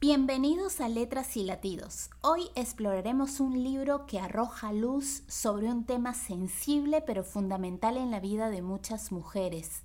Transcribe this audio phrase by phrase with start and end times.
[0.00, 2.10] Bienvenidos a Letras y Latidos.
[2.20, 8.20] Hoy exploraremos un libro que arroja luz sobre un tema sensible pero fundamental en la
[8.20, 9.82] vida de muchas mujeres,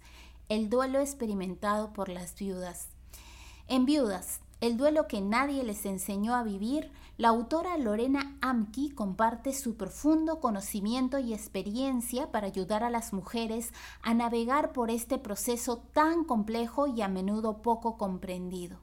[0.49, 2.89] el duelo experimentado por las viudas.
[3.67, 9.51] En Viudas, el duelo que nadie les enseñó a vivir, la autora Lorena Amki comparte
[9.51, 13.73] su profundo conocimiento y experiencia para ayudar a las mujeres
[14.03, 18.82] a navegar por este proceso tan complejo y a menudo poco comprendido.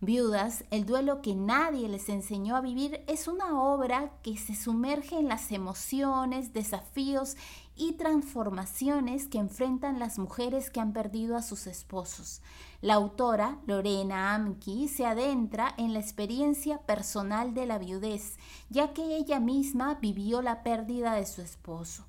[0.00, 5.18] Viudas, el duelo que nadie les enseñó a vivir es una obra que se sumerge
[5.18, 7.36] en las emociones, desafíos
[7.74, 12.42] y transformaciones que enfrentan las mujeres que han perdido a sus esposos.
[12.80, 18.36] La autora, Lorena Amki, se adentra en la experiencia personal de la viudez,
[18.70, 22.07] ya que ella misma vivió la pérdida de su esposo.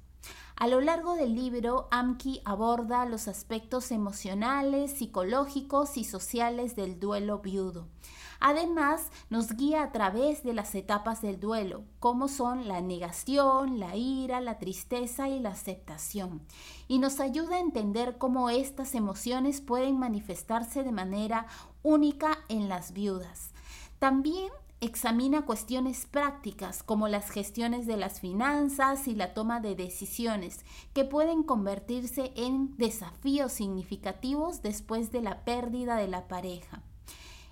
[0.59, 7.39] A lo largo del libro, Amki aborda los aspectos emocionales, psicológicos y sociales del duelo
[7.39, 7.87] viudo.
[8.41, 13.95] Además, nos guía a través de las etapas del duelo, como son la negación, la
[13.95, 16.41] ira, la tristeza y la aceptación,
[16.89, 21.47] y nos ayuda a entender cómo estas emociones pueden manifestarse de manera
[21.83, 23.53] única en las viudas.
[23.97, 24.49] También
[24.81, 31.05] examina cuestiones prácticas como las gestiones de las finanzas y la toma de decisiones que
[31.05, 36.81] pueden convertirse en desafíos significativos después de la pérdida de la pareja.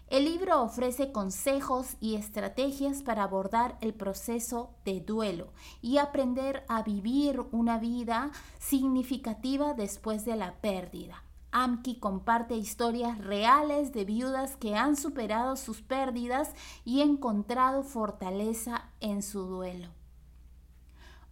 [0.10, 6.82] El libro ofrece consejos y estrategias para abordar el proceso de duelo y aprender a
[6.82, 11.27] vivir una vida significativa después de la pérdida.
[11.64, 16.52] Amki comparte historias reales de viudas que han superado sus pérdidas
[16.86, 19.90] y encontrado fortaleza en su duelo.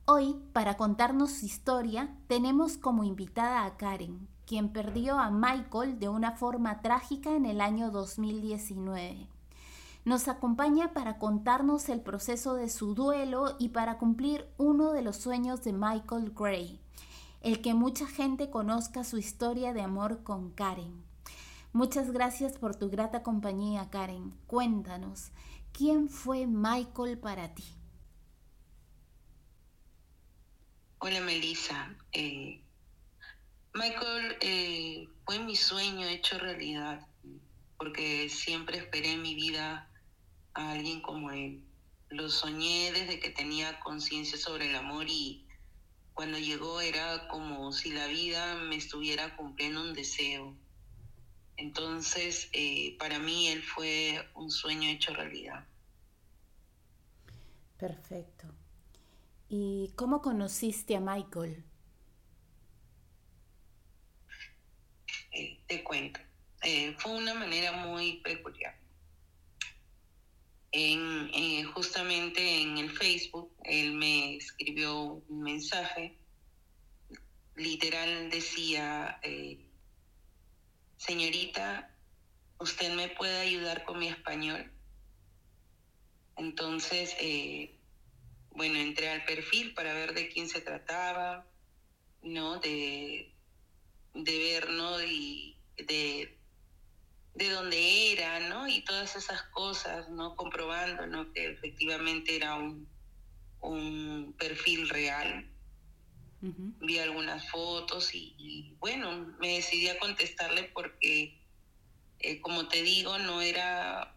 [0.06, 6.09] Hoy, para contarnos su historia, tenemos como invitada a Karen, quien perdió a Michael de
[6.09, 9.30] una forma trágica en el año 2019.
[10.06, 15.17] Nos acompaña para contarnos el proceso de su duelo y para cumplir uno de los
[15.17, 16.80] sueños de Michael Gray,
[17.45, 21.06] el que mucha gente conozca su historia de amor con Karen.
[21.73, 24.32] Muchas gracias por tu grata compañía, Karen.
[24.48, 25.30] Cuéntanos,
[25.72, 27.64] ¿quién fue Michael para ti?
[30.98, 31.95] Hola, Melissa.
[32.14, 32.64] Eh,
[33.76, 37.08] Michael eh, fue mi sueño hecho realidad,
[37.78, 39.88] porque siempre esperé en mi vida
[40.55, 41.64] a alguien como él.
[42.10, 45.45] Lo soñé desde que tenía conciencia sobre el amor y
[46.15, 50.55] cuando llegó era como si la vida me estuviera cumpliendo un deseo.
[51.58, 55.65] Entonces, eh, para mí él fue un sueño hecho realidad.
[57.77, 58.48] Perfecto.
[59.49, 61.64] ¿Y cómo conociste a Michael?
[65.33, 66.21] Eh, te cuento.
[66.64, 68.73] Eh, fue una manera muy peculiar.
[70.77, 76.17] Eh, justamente en el Facebook, él me escribió un mensaje,
[77.55, 79.58] literal decía, eh,
[80.97, 81.95] señorita,
[82.59, 84.69] ¿usted me puede ayudar con mi español?
[86.36, 87.80] Entonces, eh,
[88.52, 91.47] bueno, entré al perfil para ver de quién se trataba,
[92.21, 92.59] ¿no?
[92.59, 93.33] De,
[94.13, 95.02] de ver, ¿no?
[95.02, 96.37] Y de
[97.36, 98.68] de dónde era, ¿no?
[98.68, 100.36] Y todas esas cosas, ¿no?
[100.36, 101.32] Comprobando, ¿no?
[101.34, 102.88] Que efectivamente era un,
[103.60, 105.52] un perfil real.
[106.42, 111.42] Vi algunas fotos y, bueno, me decidí a contestarle porque,
[112.20, 114.16] eh, como te digo, no era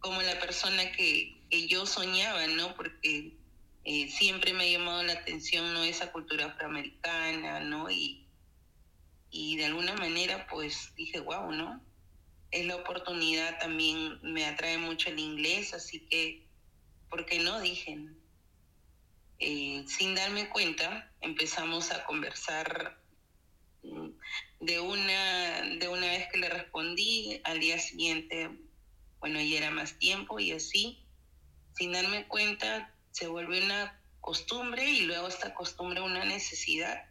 [0.00, 2.74] como la persona que, que yo soñaba, ¿no?
[2.74, 3.36] Porque
[3.84, 5.84] eh, siempre me ha llamado la atención, ¿no?
[5.84, 7.88] Esa cultura afroamericana, ¿no?
[7.88, 8.26] Y,
[9.30, 11.80] y de alguna manera, pues dije, wow, ¿no?
[12.52, 16.46] Es la oportunidad, también me atrae mucho el inglés, así que,
[17.08, 17.60] ¿por qué no?
[17.60, 17.98] Dije.
[19.38, 23.02] Eh, sin darme cuenta, empezamos a conversar
[23.82, 24.10] mm,
[24.60, 28.50] de una, de una vez que le respondí, al día siguiente,
[29.18, 31.04] bueno, ya era más tiempo y así,
[31.74, 37.02] sin darme cuenta, se vuelve una costumbre y luego esta costumbre una necesidad.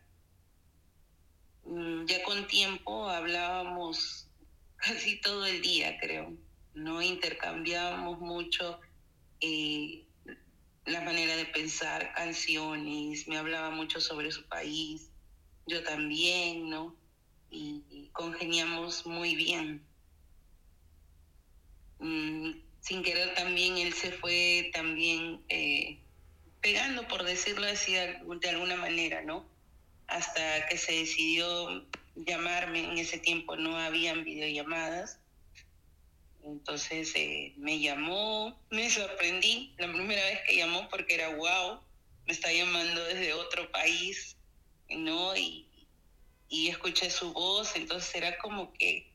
[1.66, 4.31] Mm, ya con tiempo hablábamos
[4.82, 6.34] casi todo el día, creo.
[6.74, 8.80] No intercambiábamos mucho
[9.40, 10.06] eh,
[10.86, 15.10] la manera de pensar, canciones, me hablaba mucho sobre su país,
[15.68, 16.96] yo también, ¿no?
[17.50, 19.86] Y, congeniamos muy bien.
[22.00, 22.52] Mm,
[22.82, 26.00] sin querer también él se fue también eh,
[26.62, 29.46] pegando, por decirlo así, de alguna manera, ¿no?
[30.08, 35.20] Hasta que se decidió llamarme, en ese tiempo no habían videollamadas,
[36.44, 41.80] Entonces eh, me llamó, me sorprendí la primera vez que llamó porque era wow,
[42.26, 44.36] me está llamando desde otro país,
[44.90, 45.36] ¿no?
[45.36, 45.68] Y,
[46.50, 49.12] y escuché su voz, entonces era como que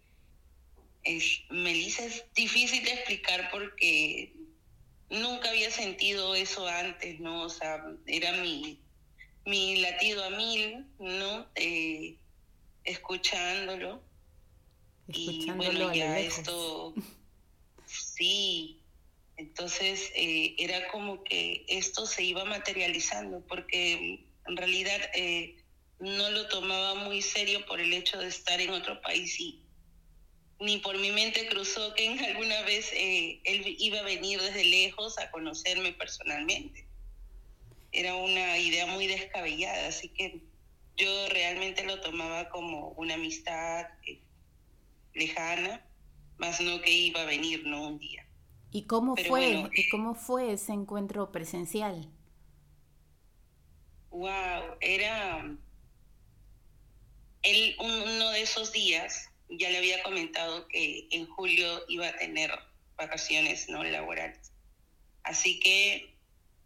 [1.02, 4.32] es, Melissa es difícil de explicar porque
[5.10, 7.42] nunca había sentido eso antes, ¿no?
[7.42, 8.80] O sea, era mi,
[9.44, 11.46] mi latido a mil, ¿no?
[11.54, 12.16] Eh,
[12.86, 14.02] escuchándolo.
[15.08, 16.94] Y bueno, ya esto,
[17.86, 18.80] sí,
[19.36, 25.62] entonces eh, era como que esto se iba materializando, porque en realidad eh,
[26.00, 29.62] no lo tomaba muy serio por el hecho de estar en otro país y
[30.58, 34.64] ni por mi mente cruzó que en alguna vez eh, él iba a venir desde
[34.64, 36.86] lejos a conocerme personalmente.
[37.92, 40.40] Era una idea muy descabellada, así que
[40.96, 44.20] yo realmente lo tomaba como una amistad eh,
[45.14, 45.84] lejana,
[46.38, 47.88] más no que iba a venir, ¿no?
[47.88, 48.26] Un día.
[48.70, 49.68] ¿Y cómo fue?
[49.74, 52.10] ¿Y cómo fue ese encuentro presencial?
[54.10, 55.56] Wow, era
[57.42, 62.50] él, uno de esos días, ya le había comentado que en julio iba a tener
[62.96, 64.52] vacaciones no laborales.
[65.22, 66.14] Así que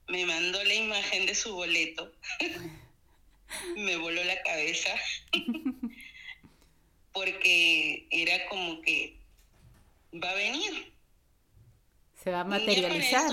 [0.08, 2.12] me mandó la imagen de su boleto.
[3.76, 4.91] me voló la cabeza.
[7.12, 9.17] porque era como que
[10.12, 10.93] va a venir.
[12.23, 13.31] Se va a materializar.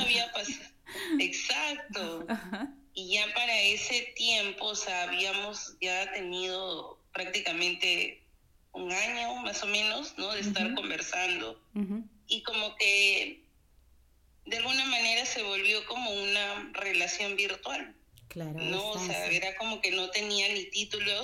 [1.19, 2.25] Exacto.
[2.93, 8.23] Y ya para ese tiempo, o sea, habíamos ya tenido prácticamente
[8.71, 10.31] un año más o menos, ¿no?
[10.33, 11.61] De estar conversando.
[12.27, 13.43] Y como que
[14.45, 17.93] de alguna manera se volvió como una relación virtual.
[18.37, 18.53] Claro.
[18.53, 21.23] No, o sea, era como que no tenía ni título,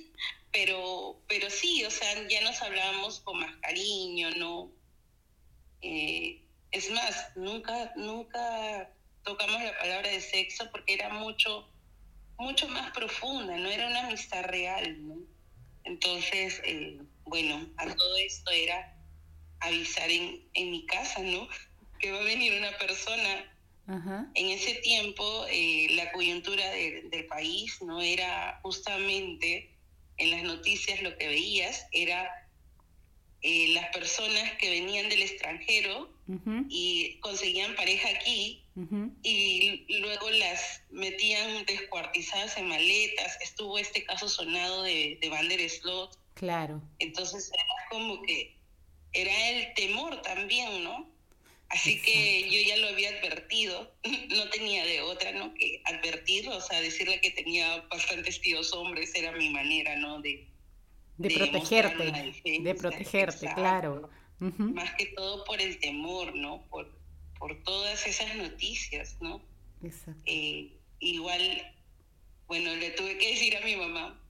[0.50, 4.72] pero, pero sí, o sea, ya nos hablábamos con más cariño, ¿no?
[5.82, 6.40] Eh,
[6.70, 8.90] es más, nunca, nunca
[9.24, 11.68] tocamos la palabra de sexo porque era mucho,
[12.38, 15.18] mucho más profunda, no era una amistad real, ¿no?
[15.84, 18.96] Entonces, eh, bueno, a todo esto era
[19.60, 21.46] avisar en, en, mi casa, ¿no?
[22.00, 23.53] Que va a venir una persona.
[23.86, 29.70] En ese tiempo, eh, la coyuntura del país no era justamente
[30.16, 32.30] en las noticias lo que veías, era
[33.42, 36.10] eh, las personas que venían del extranjero
[36.70, 38.64] y conseguían pareja aquí
[39.22, 43.36] y luego las metían descuartizadas en maletas.
[43.42, 46.18] Estuvo este caso sonado de, de Van der Slot.
[46.32, 46.80] Claro.
[47.00, 48.56] Entonces era como que
[49.12, 51.13] era el temor también, ¿no?
[51.68, 53.92] Así que yo ya lo había advertido,
[54.30, 55.54] no tenía de otra, ¿no?
[55.54, 60.20] Que advertirlo, o sea, decirle que tenía bastantes tíos hombres era mi manera, ¿no?
[60.20, 60.46] De,
[61.16, 64.10] de, protegerte, de protegerte, claro.
[64.38, 66.62] Más que todo por el temor, ¿no?
[66.68, 66.90] Por,
[67.38, 69.40] por todas esas noticias, ¿no?
[69.82, 70.22] Exacto.
[70.26, 70.70] Eh,
[71.00, 71.74] igual,
[72.46, 74.20] bueno, le tuve que decir a mi mamá,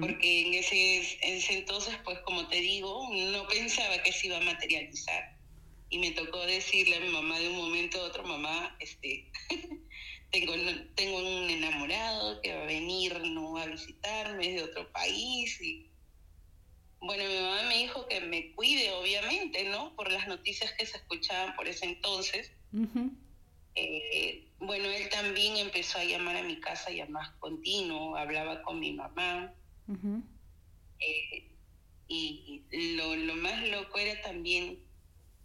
[0.00, 4.38] porque en ese, en ese entonces, pues como te digo, no pensaba que se iba
[4.38, 5.35] a materializar.
[5.88, 9.30] Y me tocó decirle a mi mamá de un momento a otro, mamá, este,
[10.30, 10.52] tengo,
[10.94, 13.56] tengo un enamorado que va a venir ¿no?
[13.56, 15.90] a visitarme de otro país y
[17.00, 19.94] bueno, mi mamá me dijo que me cuide, obviamente, ¿no?
[19.94, 22.50] Por las noticias que se escuchaban por ese entonces.
[23.74, 28.80] Eh, bueno, él también empezó a llamar a mi casa ya más continuo, hablaba con
[28.80, 29.54] mi mamá.
[30.98, 31.48] Eh,
[32.08, 32.62] y
[32.96, 34.78] lo, lo, más loco era también,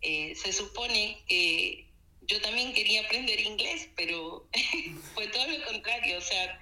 [0.02, 1.88] eh, se supone que
[2.22, 4.48] yo también quería aprender inglés, pero
[5.14, 6.60] fue todo lo contrario, o sea,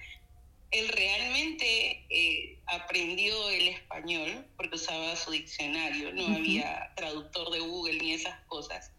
[0.70, 7.98] él realmente eh, aprendió el español porque usaba su diccionario, no había traductor de Google
[7.98, 8.92] ni esas cosas.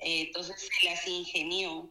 [0.00, 1.88] Eh, entonces se las ingenió,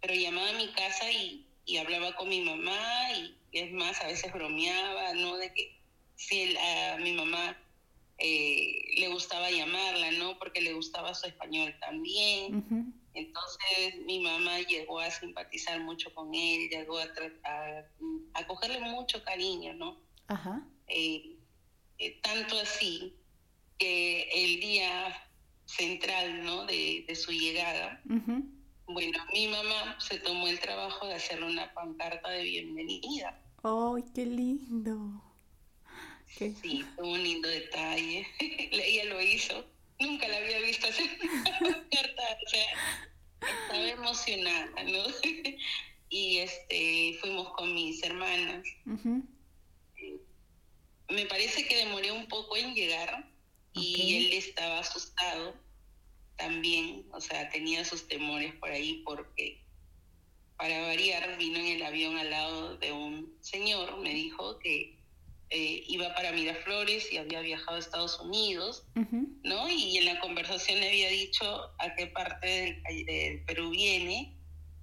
[0.00, 1.46] pero llamaba a mi casa y,
[1.78, 5.36] hablaba con mi mamá y es más, a veces bromeaba, ¿no?
[5.36, 5.78] De que
[6.16, 7.56] si a mi mamá
[8.20, 10.38] eh, le gustaba llamarla, ¿no?
[10.38, 12.94] Porque le gustaba su español también.
[13.14, 17.08] Entonces mi mamá llegó a simpatizar mucho con él, llegó a,
[18.34, 19.98] a, cogerle mucho cariño, ¿no?
[20.28, 20.62] Ajá.
[20.86, 21.36] Eh,
[21.98, 23.16] eh, tanto así
[23.78, 25.26] que el día
[25.64, 26.66] central, ¿no?
[26.66, 28.02] De, su llegada,
[28.86, 33.40] bueno, mi mamá se tomó el trabajo de hacerle una pancarta de bienvenida.
[33.62, 35.29] ¡Ay, qué lindo!
[36.36, 38.26] Sí, fue un lindo detalle.
[38.38, 39.66] Ella lo hizo.
[39.98, 42.22] Nunca la había visto hacer una pancarta.
[42.46, 42.66] O sea,
[43.40, 45.04] estaba emocionada, ¿no?
[46.10, 48.66] y este, fuimos con mis hermanas.
[51.08, 53.28] Me parece que demoré un poco en llegar
[53.72, 55.54] y él estaba asustado
[56.36, 59.60] también, o sea, tenía sus temores por ahí porque
[60.56, 64.96] para variar vino en el avión al lado de un señor, me dijo que
[65.50, 68.84] eh, iba para Miraflores y había viajado a Estados Unidos,
[69.42, 69.68] ¿no?
[69.68, 74.34] Y en la conversación le había dicho a qué parte del, Perú viene.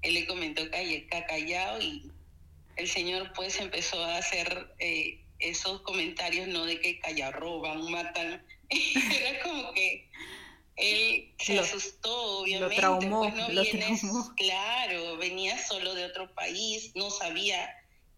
[0.02, 2.12] Él le comentó que Callao y
[2.76, 6.66] el señor pues empezó a hacer eh, esos comentarios, ¿no?
[6.66, 8.46] De que Callao roban, matan.
[8.70, 10.10] Era como que
[10.76, 12.76] él se asustó, obviamente.
[12.76, 14.36] Lo traumó, lo traumó.
[14.36, 17.70] Claro, venía solo de otro país, no sabía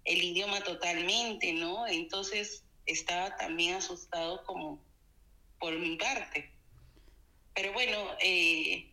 [0.03, 1.87] el idioma totalmente, ¿no?
[1.87, 4.83] Entonces estaba también asustado como
[5.59, 6.51] por mi parte.
[7.53, 8.89] Pero bueno, eh,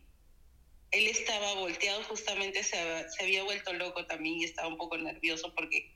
[0.91, 2.77] él estaba volteado, justamente se,
[3.21, 5.95] había vuelto loco también y estaba un poco nervioso porque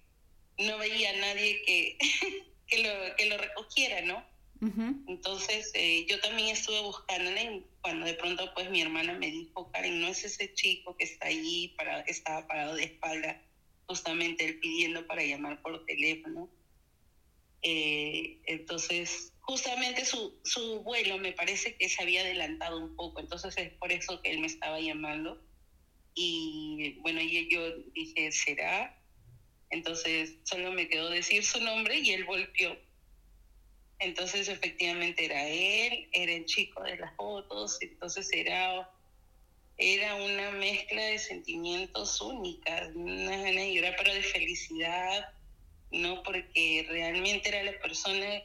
[0.57, 1.97] no veía a nadie que,
[2.67, 4.29] que, lo, que lo recogiera, ¿no?
[5.07, 9.99] Entonces eh, yo también estuve buscándole cuando de pronto pues mi hermana me dijo, Karen,
[9.99, 13.41] no es ese chico que está ahí, para, estaba parado de espalda
[13.87, 16.47] justamente él pidiendo para llamar por teléfono.
[17.63, 23.55] Eh, entonces, justamente su, su vuelo me parece que se había adelantado un poco, entonces
[23.57, 25.41] es por eso que él me estaba llamando.
[26.13, 28.97] Y bueno, y yo dije, ¿será?
[29.69, 32.77] Entonces solo me quedó decir su nombre y él volvió.
[33.99, 38.89] Entonces efectivamente era él, era el chico de las fotos, entonces era
[39.77, 45.25] era una mezcla de sentimientos únicas, una ganas de llorar, pero de felicidad,
[45.91, 46.23] ¿no?
[46.23, 48.43] Porque realmente era la persona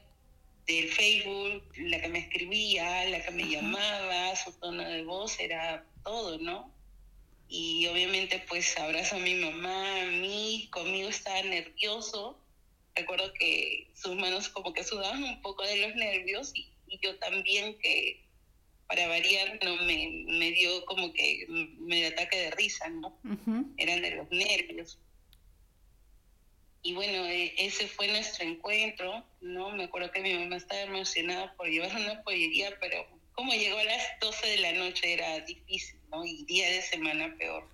[0.66, 5.84] del Facebook, la que me escribía, la que me llamaba, su tono de voz era
[6.02, 6.74] todo, ¿no?
[7.48, 12.40] Y obviamente pues abrazo a mi mamá, a mí, conmigo estaba nervioso.
[12.96, 16.68] Recuerdo que sus manos como que sudaban un poco de los nervios y
[17.00, 18.26] yo también que
[18.88, 23.18] para variar, no me, me dio como que medio ataque de risa, ¿no?
[23.76, 24.98] Eran de los nervios.
[26.86, 29.70] Y bueno, e, ese fue nuestro encuentro, ¿no?
[29.70, 33.84] Me acuerdo que mi mamá estaba emocionada por llevar una pollería, pero como llegó a
[33.84, 36.24] las 12 de la noche era difícil, ¿no?
[36.24, 37.68] Y día de semana peor.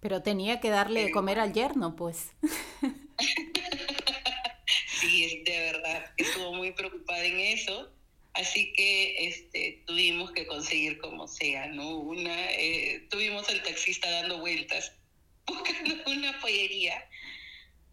[0.00, 2.32] Pero tenía que darle de comer al yerno, pues.
[5.00, 7.90] sí, de verdad, estuvo muy preocupada en eso
[8.38, 11.98] Así que este, tuvimos que conseguir como sea, ¿no?
[11.98, 14.92] Una, eh, tuvimos al taxista dando vueltas,
[15.46, 17.04] buscando una pollería.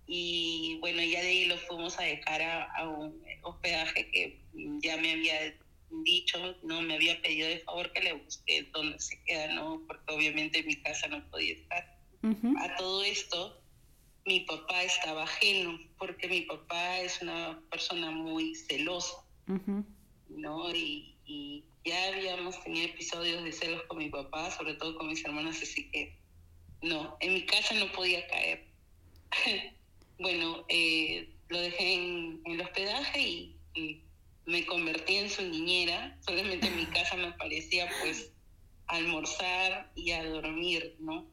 [0.07, 4.41] Y bueno, ya de ahí lo fuimos a dejar a, un hospedaje que
[4.81, 5.55] ya me había
[6.03, 9.81] dicho, no me había pedido de favor que le busque dónde se queda, ¿no?
[9.87, 11.95] Porque obviamente en mi casa no podía estar.
[12.59, 13.61] A todo esto,
[14.25, 19.23] mi papá estaba ajeno, porque mi papá es una persona muy celosa.
[20.29, 20.73] ¿no?
[20.75, 25.61] Y, ya habíamos tenido episodios de celos con mi papá, sobre todo con mis hermanas,
[25.61, 26.17] así que
[26.81, 28.67] no, en mi casa no podía caer.
[30.19, 34.01] bueno, eh, lo dejé en, el hospedaje y,
[34.47, 38.31] me convertí en su niñera, solamente en mi casa me parecía pues
[38.85, 41.25] almorzar y a dormir, ¿no?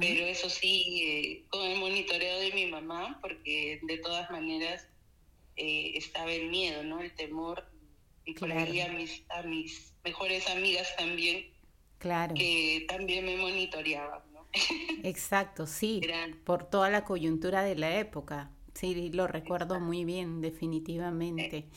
[0.00, 4.88] Pero eso sí, eh, con el monitoreo de mi mamá, porque de todas maneras
[5.56, 7.02] eh, estaba el miedo, ¿no?
[7.02, 7.62] El temor
[8.24, 11.46] y por ahí a mis, a mis mejores amigas también,
[11.98, 12.34] claro.
[12.34, 14.22] que también me monitoreaban.
[15.02, 16.00] Exacto, sí,
[16.44, 18.50] por toda la coyuntura de la época.
[18.74, 21.56] Sí, lo recuerdo muy bien, definitivamente.
[21.56, 21.68] Eh.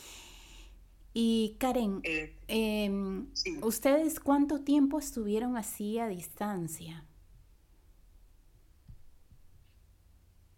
[1.13, 3.31] Y Karen, eh, em,
[3.61, 7.05] ¿ustedes cuánto tiempo estuvieron así a distancia?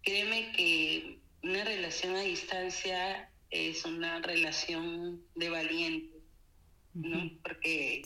[0.01, 6.21] Créeme que una relación a distancia es una relación de valientes,
[6.93, 7.31] ¿no?
[7.43, 8.01] Porque,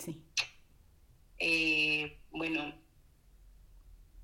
[1.40, 2.85] eh, bueno,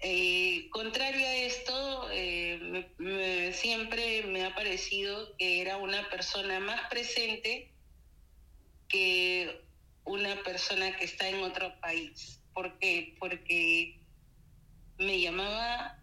[0.04, 7.72] eh, contrario a esto, eh, siempre me ha parecido que era una persona más presente
[8.88, 9.64] que
[10.04, 12.42] una persona que está en otro país.
[12.54, 13.16] ¿Por qué?
[13.20, 14.00] Porque
[14.98, 15.98] me llamaba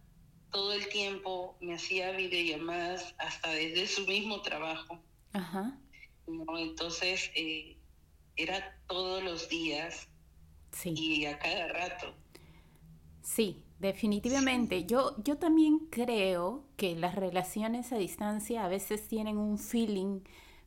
[0.51, 5.03] todo el tiempo, me hacía videollamadas hasta desde su mismo trabajo.
[5.33, 5.77] Ajá.
[6.59, 7.77] Entonces, eh,
[8.37, 10.09] era todos los días
[10.73, 10.95] sí.
[10.97, 12.15] y a cada rato.
[13.23, 14.85] Sí, definitivamente.
[14.87, 20.21] Yo, yo también creo que las relaciones a distancia a veces tienen un feeling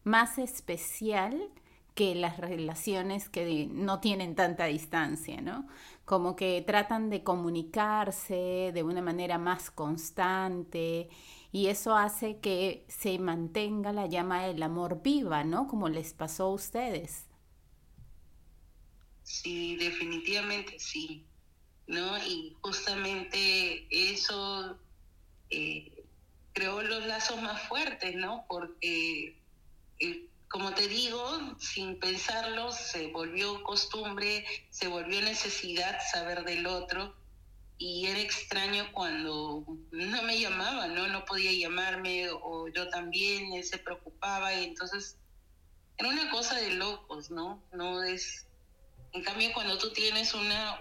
[0.03, 1.49] más especial
[1.95, 5.67] que las relaciones que no tienen tanta distancia, ¿no?
[6.05, 11.09] Como que tratan de comunicarse de una manera más constante
[11.51, 15.67] y eso hace que se mantenga la llama del amor viva, ¿no?
[15.67, 17.27] Como les pasó a ustedes.
[19.23, 21.30] sí, definitivamente sí,
[21.91, 22.17] ¿no?
[22.25, 24.79] Y justamente eso
[25.49, 26.05] eh,
[26.53, 28.45] creó los lazos más fuertes, ¿no?
[28.47, 29.37] Porque,
[29.99, 31.21] eh, como te digo,
[31.59, 37.13] sin pensarlo, se volvió costumbre, se volvió necesidad saber del otro
[37.77, 41.07] y era extraño cuando no me llamaba, ¿no?
[41.07, 45.17] No podía llamarme o yo también, él se preocupaba y entonces
[45.97, 47.61] era una cosa de locos, ¿no?
[47.73, 48.47] No es...
[49.13, 50.79] En cambio, cuando tú tienes una,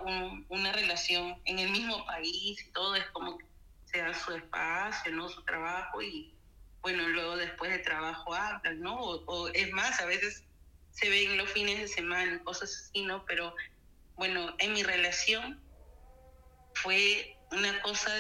[0.49, 3.45] una relación en el mismo país y todo, es como que
[3.87, 5.29] se da su espacio, ¿no?
[5.29, 6.33] Su trabajo y,
[6.81, 9.01] bueno, luego después de trabajo hablan, ¿no?
[9.01, 10.45] O, o es más, a veces
[10.93, 13.25] se ven los fines de semana cosas así, ¿no?
[13.25, 13.55] Pero,
[14.17, 15.61] bueno, en mi relación
[16.75, 18.11] fue una cosa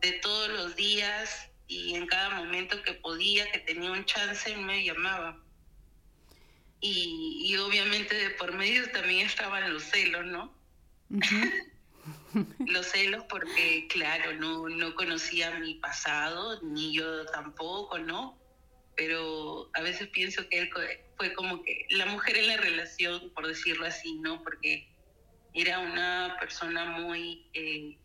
[0.00, 4.84] de, todos los días y en cada momento que podía, que tenía un chance, me
[4.84, 5.42] llamaba.
[6.86, 10.54] Y, obviamente de por medio también estaban los celos, ¿no?
[12.66, 18.38] los celos porque, claro, no, no conocía mi pasado, ni yo tampoco, ¿no?
[18.96, 20.70] Pero a veces pienso que él
[21.16, 24.42] fue como que la mujer en la relación, por decirlo así, ¿no?
[24.42, 24.86] Porque
[25.54, 27.96] era una persona muy eh,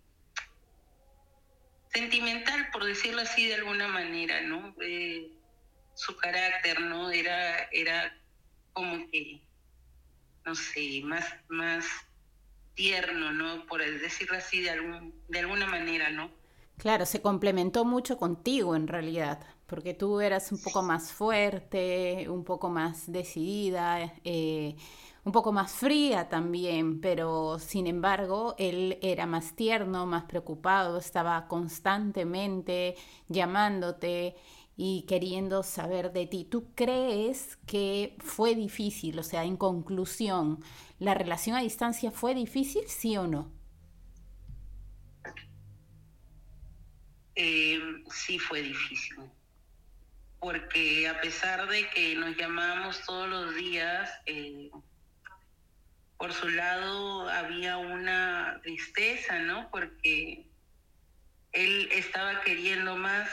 [1.94, 4.74] sentimental, por decirlo así de alguna manera, ¿no?
[4.82, 5.34] Eh,
[5.96, 7.12] su carácter, ¿no?
[7.12, 8.16] Era, era
[8.80, 9.42] como que,
[10.46, 11.86] no sé, más, más
[12.76, 13.66] tierno, ¿no?
[13.66, 16.32] Por decirlo así de, algún, de alguna manera, ¿no?
[16.78, 22.46] Claro, se complementó mucho contigo en realidad, porque tú eras un poco más fuerte, un
[22.46, 24.14] poco más decidida.
[24.24, 24.78] Eh,
[25.26, 31.46] un poco más fría también, pero sin embargo él era más tierno, más preocupado, estaba
[31.48, 32.96] constantemente
[33.28, 34.38] llamándote
[34.82, 36.46] y queriendo saber de ti.
[36.50, 39.20] ¿Tú crees que fue difícil?
[39.20, 40.64] O sea, en conclusión,
[41.00, 43.52] ¿la relación a distancia fue difícil, sí o no?
[47.36, 47.78] Eh,
[48.10, 49.18] sí fue difícil,
[50.40, 54.72] porque a pesar de que nos llamábamos todos los días, eh,
[56.18, 59.70] por su lado había una tristeza, ¿no?
[59.72, 60.48] Porque
[61.52, 63.30] él estaba queriendo más,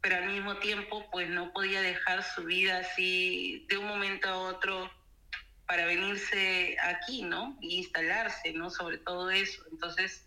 [0.00, 4.38] pero al mismo tiempo pues no podía dejar su vida así de un momento a
[4.38, 4.90] otro
[5.66, 7.56] para venirse aquí, ¿no?
[7.60, 8.70] Y instalarse, ¿no?
[8.70, 9.62] Sobre todo eso.
[9.70, 10.24] Entonces,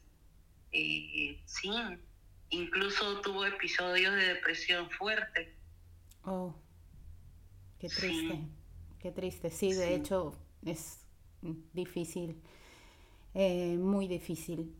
[0.72, 1.70] eh, sí,
[2.50, 5.54] incluso tuvo episodios de depresión fuerte.
[6.24, 6.56] Oh,
[7.78, 8.40] qué triste,
[9.00, 9.50] qué triste.
[9.50, 10.34] Sí, de hecho,
[10.66, 11.06] es
[11.74, 12.42] difícil,
[13.34, 14.74] eh, muy difícil.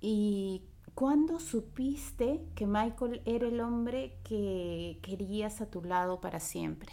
[0.00, 0.62] ¿Y
[0.96, 6.90] cuándo supiste que Michael era el hombre que querías a tu lado para siempre?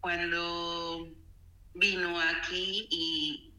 [0.00, 1.08] Cuando
[1.72, 3.54] vino aquí y,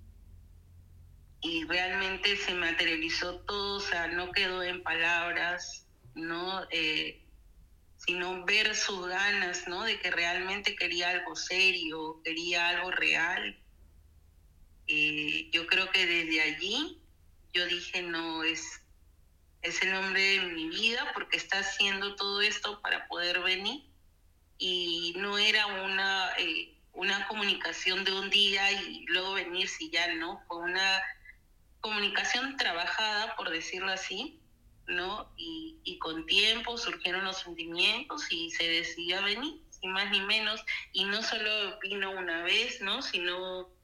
[1.42, 6.68] y realmente se materializó todo, o sea, no quedó en palabras, ¿no?
[6.70, 7.20] Eh,
[7.98, 9.86] sino ver sus ganas, ¿no?
[9.86, 13.58] De que realmente quería algo serio, quería algo real.
[14.88, 17.02] Yo creo que desde allí
[17.56, 18.82] yo dije, no, es,
[19.62, 23.86] es el hombre de mi vida porque está haciendo todo esto para poder venir.
[24.58, 30.14] Y no era una, eh, una comunicación de un día y luego venir si ya,
[30.16, 30.44] ¿no?
[30.48, 31.02] Fue una
[31.80, 34.40] comunicación trabajada, por decirlo así,
[34.88, 35.32] ¿no?
[35.38, 40.62] Y, y, con tiempo surgieron los sentimientos y se decidió venir, sin más ni menos.
[40.94, 43.02] Y no solo vino una vez, ¿no?
[43.02, 43.75] Sino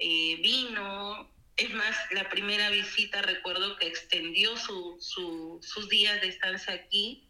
[0.00, 6.28] eh, vino, es más, la primera visita recuerdo que extendió su, su, sus días de
[6.28, 7.28] estancia aquí,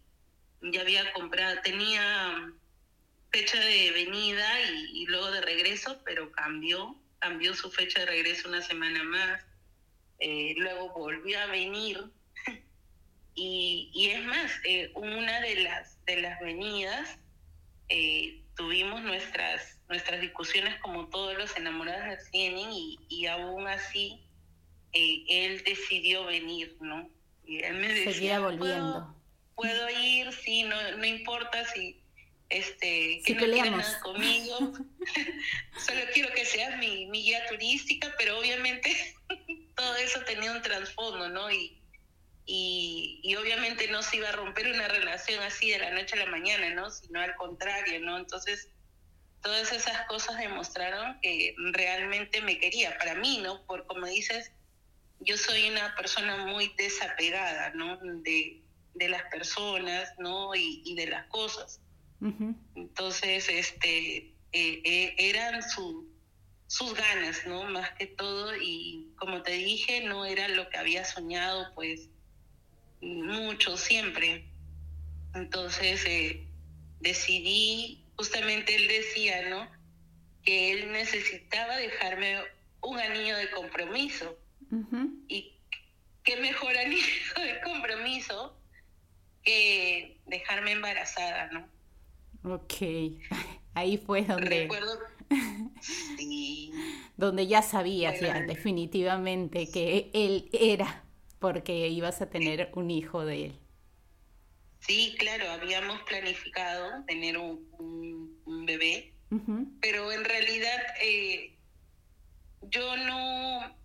[0.63, 2.53] ya había comprado, tenía
[3.33, 8.49] fecha de venida y, y luego de regreso, pero cambió, cambió su fecha de regreso
[8.49, 9.45] una semana más.
[10.21, 12.05] Eh, luego volvió a venir.
[13.35, 17.17] Y, es más, eh, una de las, de las venidas
[18.55, 24.23] tuvimos nuestras, nuestras discusiones como todos los enamorados tienen y, y aún así
[24.93, 27.11] eh, él decidió venir, ¿no?
[27.45, 29.15] Y él me decía, volviendo.
[29.57, 32.01] ¿Puedo, ir, sí, no, no importa si
[32.49, 34.59] este que no quieras conmigo.
[35.87, 38.91] Solo quiero que seas mi, mi guía turística, pero obviamente
[39.77, 41.51] todo eso tenía un trasfondo, ¿no?
[41.51, 41.77] Y,
[42.47, 46.31] y, obviamente no se iba a romper una relación así de la noche a la
[46.31, 46.91] mañana, ¿no?
[46.91, 48.19] Sino al contrario, ¿no?
[48.19, 48.69] Entonces,
[49.43, 53.65] todas esas cosas demostraron que realmente me quería, para mí, ¿no?
[53.67, 54.53] Por como dices,
[55.21, 57.97] yo soy una persona muy desapegada, ¿no?
[57.99, 58.63] De,
[58.95, 60.55] de las personas, ¿no?
[60.55, 61.81] Y, y de las cosas.
[62.75, 66.07] Entonces, este, eh, eh, eran su,
[66.67, 67.65] sus ganas, ¿no?
[67.65, 72.09] Más que todo, y como te dije, no era lo que había soñado, pues,
[73.01, 74.45] mucho, siempre.
[75.35, 76.47] Entonces, eh,
[77.01, 79.67] decidí, justamente él decía, ¿no?
[80.43, 82.37] Que él necesitaba dejarme
[82.83, 84.37] un anillo de compromiso.
[85.27, 85.55] Y
[86.23, 88.55] qué mejor anillo de compromiso
[89.43, 92.55] que dejarme embarazada, ¿no?
[92.55, 92.75] Ok,
[93.75, 94.65] ahí fue donde...
[94.65, 94.99] Recuerdo,
[97.17, 101.05] Donde ya sabías ya definitivamente que él era
[101.39, 103.60] porque ibas a tener un hijo de él.
[104.81, 109.13] Sí, claro, habíamos planificado tener un, bebé,
[109.81, 111.55] pero en realidad eh,
[112.63, 113.77] yo no,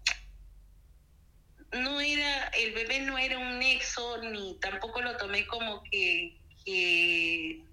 [1.73, 7.63] no era, el bebé no era un nexo, ni tampoco lo tomé como que, que,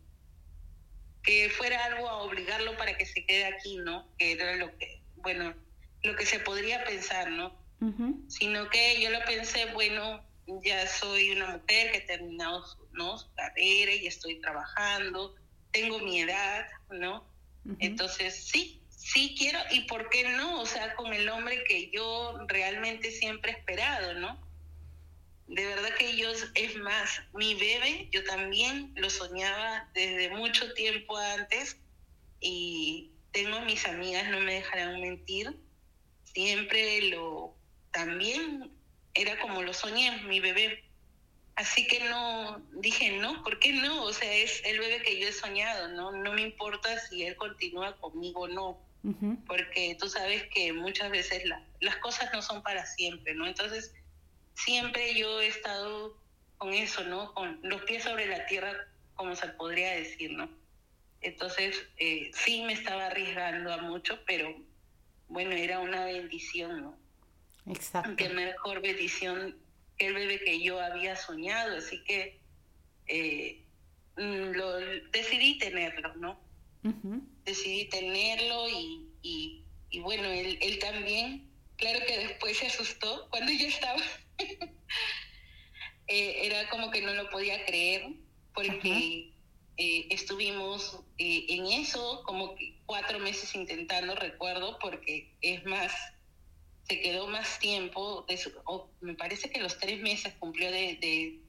[1.57, 4.09] fuera algo a obligarlo para que se quede aquí, ¿no?
[4.19, 5.55] Que era lo que, bueno,
[6.03, 7.61] lo que se podría pensar, ¿no?
[8.29, 10.25] Sino que yo lo pensé, bueno,
[10.65, 13.17] ya soy una mujer que he terminado su, ¿no?
[13.35, 15.35] carrera y estoy trabajando,
[15.71, 17.27] tengo mi edad, ¿no?
[17.79, 22.39] Entonces, sí, sí quiero y por qué no, o sea, con el hombre que yo
[22.49, 24.39] realmente siempre he esperado, ¿no?
[25.47, 31.17] De verdad que yo, es más, mi bebé, yo también lo soñaba desde mucho tiempo
[31.17, 31.77] antes
[32.41, 35.57] y tengo mis amigas, no me dejarán mentir,
[36.25, 37.55] siempre lo,
[37.93, 38.73] también
[39.15, 40.85] era como lo soñé, mi bebé.
[41.55, 44.05] Así que no, dije, no, ¿por qué no?
[44.05, 46.13] O sea, es el bebé que yo he soñado, ¿no?
[46.13, 48.93] No me importa si él continúa conmigo o no
[49.47, 51.43] porque tú sabes que muchas veces
[51.81, 53.47] las cosas no son para siempre, ¿no?
[53.47, 53.93] Entonces,
[54.55, 56.17] siempre yo he estado
[56.59, 57.35] con eso, ¿no?
[57.35, 58.73] Con los pies sobre la tierra,
[59.15, 60.49] como se podría decir, ¿no?
[61.21, 64.55] Entonces, eh, sí me estaba arriesgando a mucho, pero
[65.29, 66.97] bueno, era una bendición, ¿no?
[67.67, 68.15] Exacto.
[68.17, 69.57] Qué mejor bendición
[69.99, 72.41] el bebé que yo había soñado, así que
[73.07, 73.65] eh,
[74.17, 74.77] mm, lo,
[75.11, 76.41] decidí tenerlo, ¿no?
[77.45, 79.09] decidí tenerlo y,
[79.91, 84.01] y, bueno, él, él, también, claro que después se asustó cuando yo estaba.
[86.09, 88.07] Eh, era como que no lo podía creer
[88.55, 89.33] porque
[89.79, 95.93] eh, estuvimos en eso como que cuatro meses intentando, recuerdo, porque es más,
[96.93, 98.39] se quedó más tiempo, de
[99.01, 101.41] me parece que los tres meses cumplió de,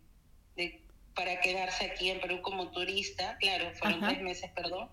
[0.56, 0.82] de,
[1.14, 4.90] para quedarse aquí en Perú como turista, claro, fueron tres meses, perdón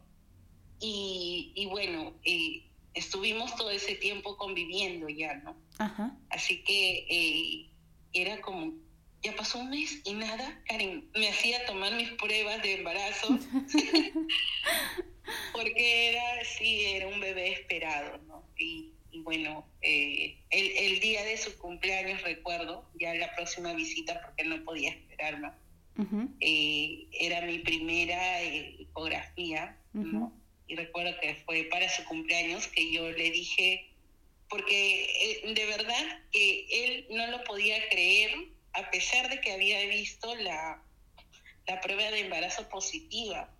[0.80, 5.56] y, y bueno, eh, estuvimos todo ese tiempo conviviendo ya, ¿no?
[5.78, 6.16] Ajá.
[6.30, 7.70] Así que eh,
[8.12, 8.72] era como,
[9.22, 13.28] ya pasó un mes y nada, Karen, me hacía tomar mis pruebas de embarazo,
[15.52, 18.42] porque era, sí, era un bebé esperado, ¿no?
[18.58, 24.44] Y bueno, eh, el, el, día de su cumpleaños, recuerdo, ya la próxima visita, porque
[24.44, 25.52] no podía esperar, ¿no?
[27.10, 30.32] era mi primera ecografía, ¿no?
[30.70, 33.90] y recuerdo que fue para su cumpleaños que yo le dije,
[34.48, 38.30] porque eh, de verdad que él no lo podía creer,
[38.72, 40.80] a pesar de que había visto la,
[41.66, 43.50] la prueba de embarazo positiva,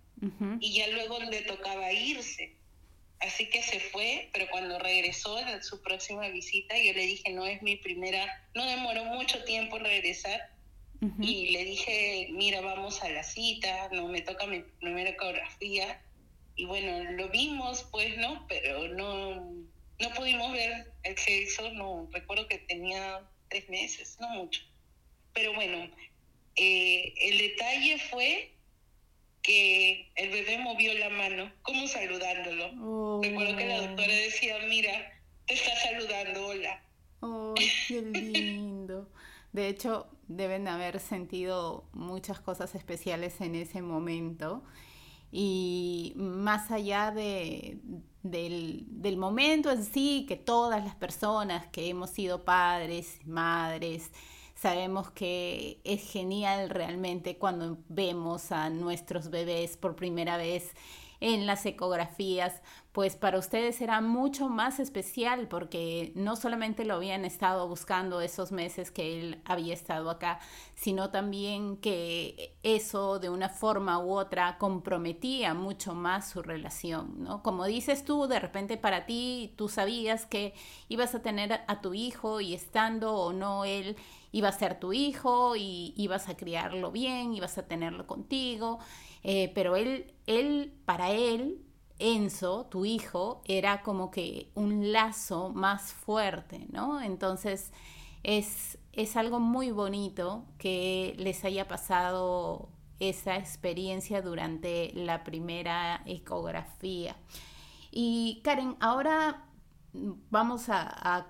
[0.59, 2.55] y ya luego le tocaba irse.
[3.21, 7.45] Así que se fue, pero cuando regresó en su próxima visita, yo le dije, no
[7.45, 10.49] es mi primera, no demoró mucho tiempo en regresar,
[11.19, 15.99] y le dije, mira, vamos a la cita, no me toca mi primera ecografía,
[16.55, 18.45] y bueno, lo vimos, pues, ¿no?
[18.47, 19.35] Pero no,
[19.99, 24.61] no pudimos ver el sexo, no, recuerdo que tenía tres meses, no mucho.
[25.33, 25.89] Pero bueno,
[26.55, 28.51] eh, el detalle fue
[29.41, 33.21] que el bebé movió la mano, como saludándolo.
[33.21, 34.91] Recuerdo que la doctora decía, mira,
[35.45, 36.83] te está saludando, hola.
[37.21, 37.53] ¡Oh,
[37.87, 39.09] qué lindo!
[39.51, 44.63] De hecho, deben haber sentido muchas cosas especiales en ese momento
[45.31, 47.79] y más allá de,
[48.23, 54.11] del, del, momento en sí, que todas las personas que hemos sido padres, madres,
[54.61, 60.75] sabemos que es genial realmente cuando vemos a nuestros bebés por primera vez
[61.19, 67.23] en las ecografías, pues para ustedes era mucho más especial porque no solamente lo habían
[67.23, 70.39] estado buscando esos meses que él había estado acá,
[70.75, 77.41] sino también que eso de una forma u otra comprometía mucho más su relación, ¿no?
[77.43, 80.53] Como dices tú, de repente para ti tú sabías que
[80.89, 83.95] ibas a tener a tu hijo y estando o no él
[84.33, 88.79] iba a ser tu hijo y ibas a criarlo bien, ibas a tenerlo contigo,
[89.23, 91.61] eh, pero él, él, para él,
[92.01, 97.01] Enzo, tu hijo, era como que un lazo más fuerte, ¿no?
[97.01, 97.71] Entonces
[98.23, 107.15] es, es algo muy bonito que les haya pasado esa experiencia durante la primera ecografía.
[107.91, 109.45] Y Karen, ahora
[110.29, 111.27] vamos a,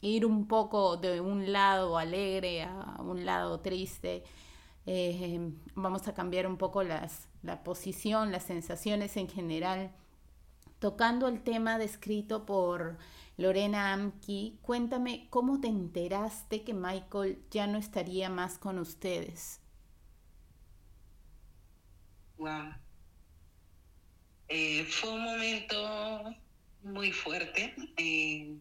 [0.00, 4.24] ir un poco de un lado alegre a un lado triste.
[4.86, 9.92] Eh, vamos a cambiar un poco las, la posición, las sensaciones en general.
[10.78, 12.98] Tocando el tema descrito por
[13.36, 19.60] Lorena Amki, cuéntame cómo te enteraste que Michael ya no estaría más con ustedes.
[22.36, 22.74] Wow.
[24.48, 26.34] Eh, fue un momento
[26.82, 27.74] muy fuerte.
[27.96, 28.58] Eh,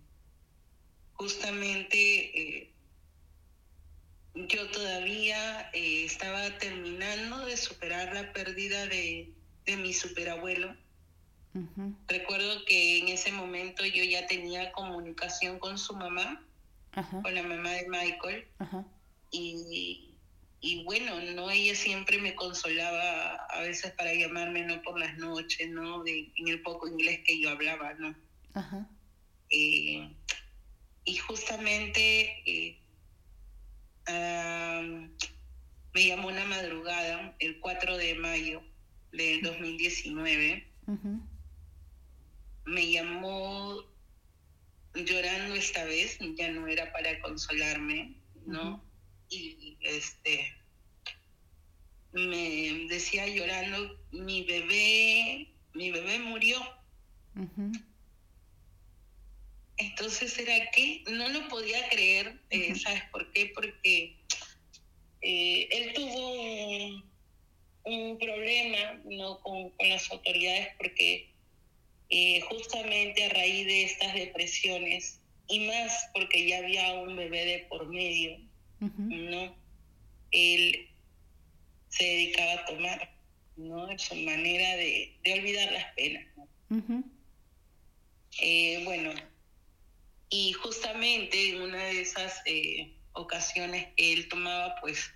[1.13, 1.97] justamente
[2.39, 2.74] eh,
[4.35, 9.33] yo todavía estaba terminando de superar la pérdida de,
[9.77, 10.75] mi superabuelo.
[12.07, 16.45] Recuerdo que en ese momento yo ya tenía comunicación con su mamá,
[17.23, 18.47] con la mamá de Michael,
[19.31, 20.15] y
[20.65, 25.69] y bueno, no ella siempre me consolaba a veces para llamarme no por las noches,
[25.69, 26.03] ¿no?
[26.03, 28.15] De, en el poco inglés que yo hablaba, ¿no?
[29.51, 30.09] Eh,
[31.03, 32.81] y justamente eh,
[34.07, 38.61] me llamó una madrugada, el 4 de mayo
[39.11, 40.67] del 2019.
[42.65, 43.83] Me llamó
[44.93, 48.83] llorando esta vez, ya no era para consolarme, ¿no?
[49.29, 50.53] y este
[52.11, 56.57] me decía llorando, mi bebé, mi bebé murió.
[59.77, 63.51] Entonces era que no lo podía creer, eh, ¿sabes por qué?
[63.53, 64.15] Porque
[65.21, 67.03] eh, él tuvo
[67.83, 69.39] un, problema ¿no?
[69.41, 71.29] con, las autoridades porque
[72.09, 77.59] eh, justamente a raíz de estas depresiones y más porque ya había un bebé de
[77.69, 78.39] por medio,
[78.79, 79.55] ¿no?
[80.31, 80.89] Él
[81.89, 83.11] se dedicaba a tomar,
[83.57, 83.89] ¿no?
[83.91, 86.25] Es su manera de, olvidar las penas.
[88.83, 89.13] Bueno,
[90.35, 95.11] y justamente en una de esas eh, ocasiones que él tomaba, pues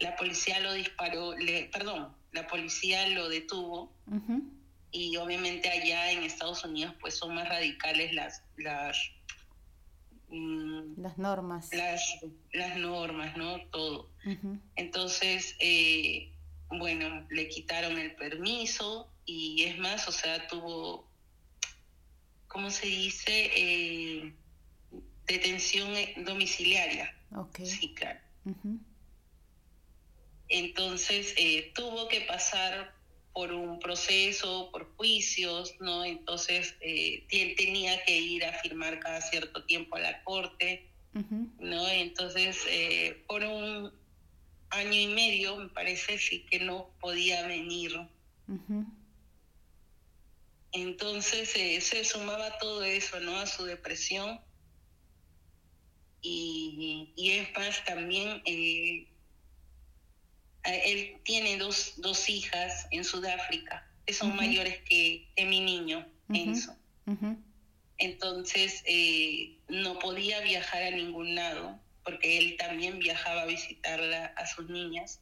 [0.00, 3.92] la policía lo disparó, le, perdón, la policía lo detuvo
[4.90, 8.96] y obviamente allá en Estados Unidos pues son más radicales las, las
[10.34, 11.70] Mm, las normas.
[11.72, 12.02] Las,
[12.52, 13.60] las normas, ¿no?
[13.70, 14.10] Todo.
[14.74, 16.32] Entonces, eh,
[16.70, 21.06] bueno, le quitaron el permiso y es más, o sea, tuvo,
[22.54, 23.50] ¿cómo se dice?
[23.56, 24.32] Eh,
[25.26, 25.92] detención
[26.24, 27.12] domiciliaria.
[27.64, 28.20] Sí, claro.
[30.48, 32.94] Entonces, eh, tuvo que pasar
[33.32, 36.04] por un proceso, por juicios, ¿no?
[36.04, 40.88] Entonces eh, tenía que ir a firmar cada cierto tiempo a la corte,
[41.58, 41.88] ¿no?
[41.88, 43.92] Entonces, eh, por un
[44.70, 47.98] año y medio, me parece, sí que no podía venir.
[50.74, 53.38] Entonces eh, se sumaba todo eso, ¿no?
[53.38, 54.40] A su depresión.
[56.20, 59.06] Y, y es más, también él
[61.22, 66.76] tiene dos, dos hijas en Sudáfrica, que son mayores que, mi niño, Enzo.
[67.98, 74.46] Entonces, eh, no podía viajar a ningún lado, porque él también viajaba a visitarla a
[74.46, 75.20] sus niñas.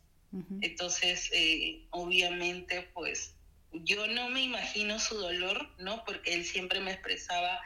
[0.62, 3.34] Entonces, eh, obviamente, pues
[3.72, 6.04] yo no me imagino su dolor, ¿no?
[6.04, 7.60] Porque él siempre me expresaba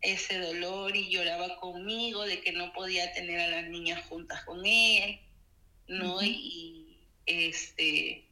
[0.00, 4.64] ese dolor y lloraba conmigo de que no podía tener a las niñas juntas con
[4.66, 5.18] él,
[5.88, 6.22] ¿no?
[6.22, 8.26] y, este,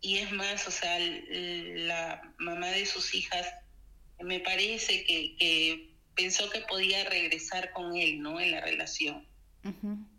[0.00, 3.46] y es más, o sea, la mamá de sus hijas
[4.20, 8.40] me parece que, pensó que podía regresar con él, ¿no?
[8.40, 9.24] En la relación.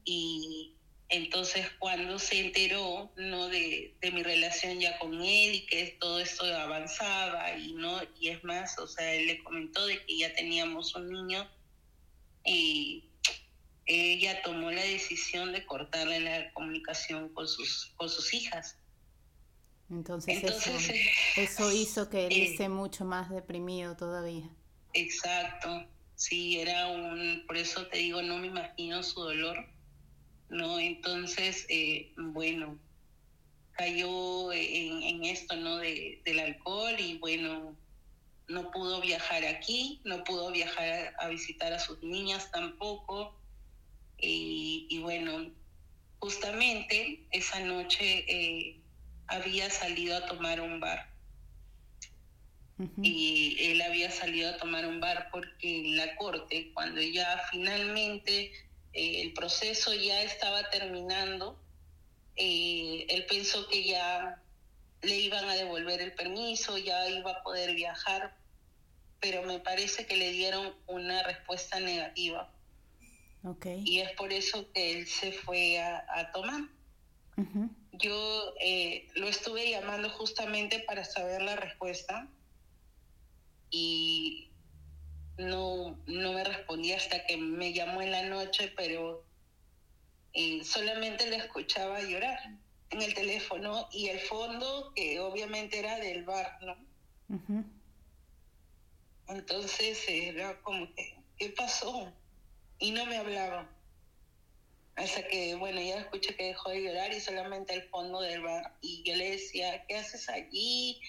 [0.06, 0.76] Y
[1.10, 3.48] entonces cuando se enteró, ¿no?
[3.48, 8.00] De, mi relación ya con él y que todo esto avanzaba y, ¿no?
[8.19, 11.50] Y es más, o sea, él le comentó de que ya teníamos un niño
[12.45, 13.10] y
[13.86, 18.78] ella tomó la decisión de cortarle la comunicación con sus, con sus hijas.
[19.89, 20.43] Entonces,
[21.36, 24.48] eso, eh, hizo que él eh, esté mucho más deprimido todavía.
[24.93, 29.67] Exacto, sí, era un, por eso te digo, no me imagino su dolor,
[30.49, 30.79] ¿no?
[30.79, 32.77] Entonces, eh, bueno,
[33.73, 35.77] cayó en, esto, ¿no?
[35.77, 37.77] De, del alcohol y bueno,
[38.47, 43.39] no pudo viajar aquí, no pudo viajar a visitar a sus niñas tampoco,
[44.21, 45.51] y, bueno,
[46.19, 48.81] justamente esa noche eh,
[49.27, 51.09] había salido a tomar un bar.
[53.01, 58.53] y él había salido a tomar un bar porque en la corte, cuando ya finalmente
[58.99, 61.57] eh, el proceso ya estaba terminando,
[62.35, 64.41] eh, él pensó que ya
[65.01, 68.35] le iban a devolver el permiso, ya iba a poder viajar,
[69.21, 72.51] pero me parece que le dieron una respuesta negativa.
[73.41, 73.83] Okay.
[73.85, 76.63] Y es por eso que él se fue a, tomar.
[77.93, 82.27] Yo eh, lo estuve llamando justamente para saber la respuesta
[83.71, 84.48] y
[85.39, 89.25] no, no me respondía hasta que me llamó en la noche, pero
[90.34, 92.39] eh, solamente le escuchaba llorar
[92.89, 96.75] en el teléfono y el fondo que obviamente era del bar, ¿no?
[99.28, 102.12] Entonces era como que, ¿qué pasó?
[102.80, 103.69] Y no me hablaba.
[104.95, 108.75] Hasta que, bueno, ya escuché que dejó de llorar y solamente el fondo del bar.
[108.82, 110.99] Y yo le decía, ¿qué haces allí?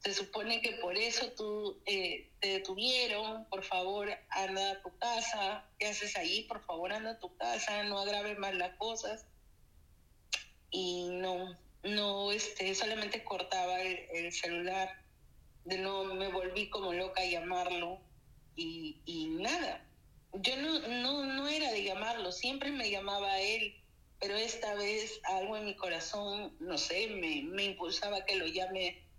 [0.00, 5.68] Se supone que por eso tú eh, te detuvieron, por favor anda a tu casa,
[5.78, 6.44] ¿qué haces allí?
[6.44, 9.26] Por favor anda a tu casa, no agraves más las cosas.
[10.70, 14.88] Y no, no, este, solamente cortaba el, celular,
[15.66, 18.00] de no me volví como loca a llamarlo
[18.56, 19.86] y, y nada.
[20.32, 23.76] Yo no, no, no era de llamarlo, siempre me llamaba a él,
[24.18, 29.09] pero esta vez algo en mi corazón, no sé, me, me impulsaba que lo llame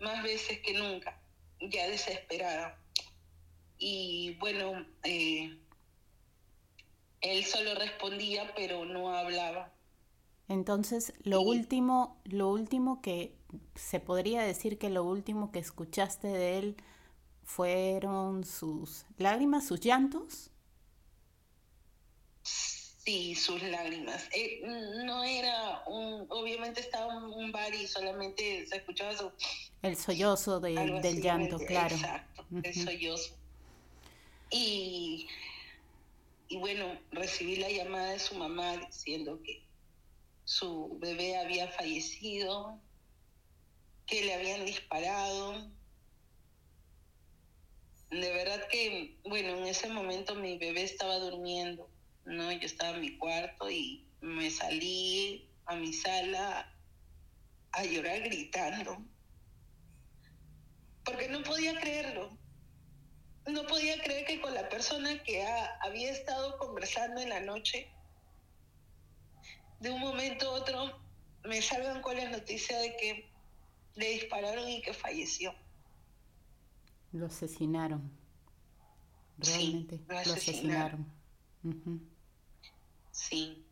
[0.00, 1.20] más veces que nunca,
[1.60, 2.78] ya desesperada.
[3.78, 5.58] Y bueno, eh,
[7.20, 9.72] él solo respondía, pero no hablaba.
[10.48, 13.36] Entonces, lo último, lo último que
[13.76, 16.76] se podría decir que lo último que escuchaste de él
[17.44, 20.50] fueron sus lágrimas, sus llantos.
[22.42, 24.28] Sí, sus lágrimas.
[24.32, 24.60] Eh,
[25.04, 29.32] no era un, obviamente estaba un, un bar y solamente se escuchaba su
[29.82, 31.94] el sollozo del llanto, claro.
[31.94, 33.34] Exacto, el sollozo.
[34.50, 35.28] Y,
[36.48, 39.62] y bueno, recibí la llamada de su mamá diciendo que
[40.44, 42.78] su bebé había fallecido,
[44.06, 45.70] que le habían disparado.
[48.10, 51.88] De verdad que, bueno, en ese momento mi bebé estaba durmiendo,
[52.24, 52.50] ¿no?
[52.50, 56.74] Yo estaba en mi cuarto y me salí a mi sala
[57.70, 59.00] a llorar gritando
[61.04, 62.36] porque no podía creerlo.
[63.46, 65.44] No podía creer que con la persona que
[65.80, 67.90] había estado conversando en la noche,
[69.80, 71.00] de un momento a otro
[71.44, 73.30] me salgan con la noticia de que
[73.94, 75.54] le dispararon y que falleció.
[77.12, 78.10] Lo asesinaron.
[79.38, 81.10] Realmente, lo asesinaron.
[83.10, 83.64] Sí.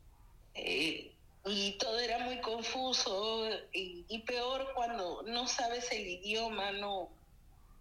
[0.55, 1.15] Eh,
[1.45, 7.11] y todo era muy confuso y, y, peor cuando no sabes el idioma, no,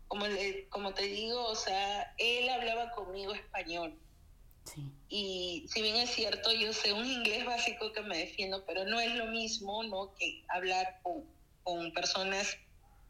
[0.07, 0.25] como,
[0.69, 3.99] como te digo, o sea, él hablaba conmigo español.
[4.63, 4.91] Sí.
[5.07, 8.99] Y si bien es cierto, yo sé un inglés básico que me defiendo, pero no
[8.99, 10.13] es lo mismo, ¿no?
[10.15, 11.23] Que hablar con,
[11.63, 12.57] con personas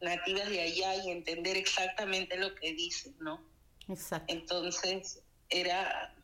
[0.02, 3.44] nativas de allá y entender exactamente lo que dicen, ¿no?
[3.90, 4.32] Exacto.
[4.32, 6.16] Entonces, era,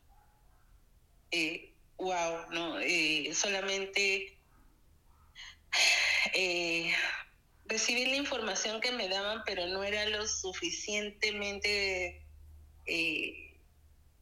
[1.30, 2.78] eh, wow, ¿no?
[2.80, 4.38] Eh, solamente
[6.34, 6.92] eh,
[7.66, 12.26] recibí la información que me daban, pero no era lo suficientemente,
[12.86, 13.58] eh,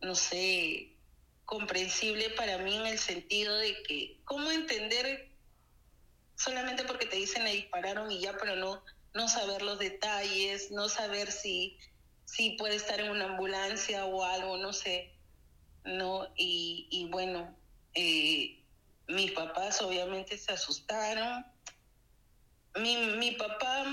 [0.00, 0.92] no sé,
[1.44, 5.30] comprensible para mí en el sentido de que, ¿cómo entender
[6.36, 8.82] solamente porque te dicen le dispararon y ya, pero no,
[9.14, 11.78] no saber los detalles, no saber si,
[12.24, 15.12] si puede estar en una ambulancia o algo, no sé,
[15.84, 16.28] ¿no?
[16.36, 17.54] Y, bueno,
[17.94, 18.62] eh,
[19.08, 21.44] mis papás obviamente se asustaron
[22.76, 23.84] mi, mi papá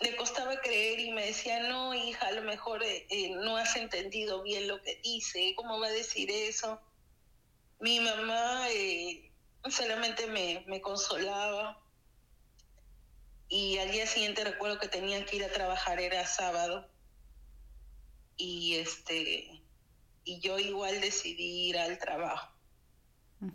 [0.00, 3.76] le costaba creer y me decía, no, hija, a lo mejor eh, eh, no has
[3.76, 6.80] entendido bien lo que dice, ¿cómo va a decir eso?
[7.80, 9.30] Mi mamá eh,
[9.68, 11.82] solamente me, me, consolaba.
[13.48, 16.88] Y al día siguiente recuerdo que tenía que ir a trabajar, era sábado,
[18.36, 19.62] y, este,
[20.24, 22.54] y yo igual decidí ir al trabajo,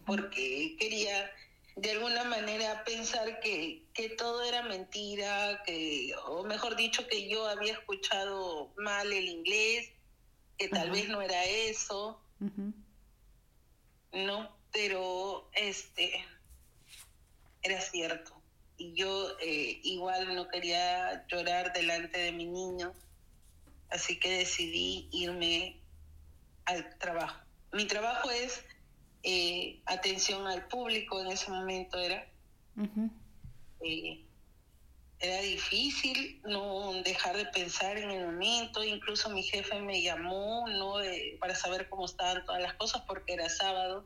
[0.05, 1.31] porque quería
[1.75, 3.83] de alguna manera pensar que,
[4.17, 9.91] todo era mentira, que, o mejor dicho, que yo había escuchado mal el inglés,
[10.57, 12.21] que tal vez no era eso,
[14.13, 16.25] no, pero este
[17.61, 18.33] era cierto.
[18.77, 22.93] Y yo eh, igual no quería llorar delante de mi niño,
[23.89, 25.81] así que decidí irme
[26.65, 27.39] al trabajo.
[27.73, 28.63] Mi trabajo es
[29.27, 32.27] eh, atención al público en ese momento era.
[33.81, 34.23] Eh,
[35.19, 38.83] era difícil no dejar de pensar en el momento.
[38.83, 40.97] Incluso mi jefe me llamó no
[41.39, 44.05] para saber cómo estaban todas las cosas porque era sábado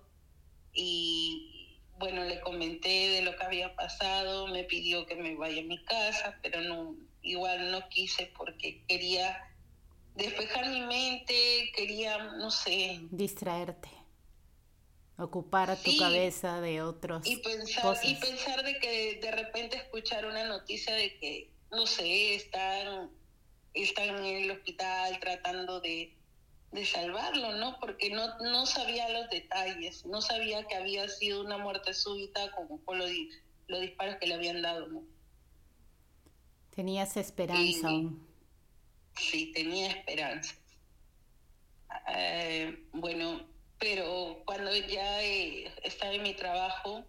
[0.72, 4.47] y bueno le comenté de lo que había pasado.
[4.47, 9.38] Me pidió que me vaya a mi casa, pero no igual no quise porque quería
[10.15, 13.99] despejar mi mente, quería no sé distraerte
[15.20, 20.45] ocupar tu cabeza de otros y pensar y pensar de que de repente escuchar una
[20.45, 23.09] noticia de que no sé están
[23.74, 26.15] están en el hospital tratando de,
[26.72, 31.57] de salvarlo no porque no no sabía los detalles no sabía que había sido una
[31.57, 33.11] muerte súbita como por los,
[33.67, 35.03] los disparos que le habían dado no
[36.74, 38.26] tenías esperanza aún.
[39.17, 40.55] sí tenía esperanza.
[42.15, 47.05] Eh, bueno pero cuando ya eh, estaba en mi trabajo,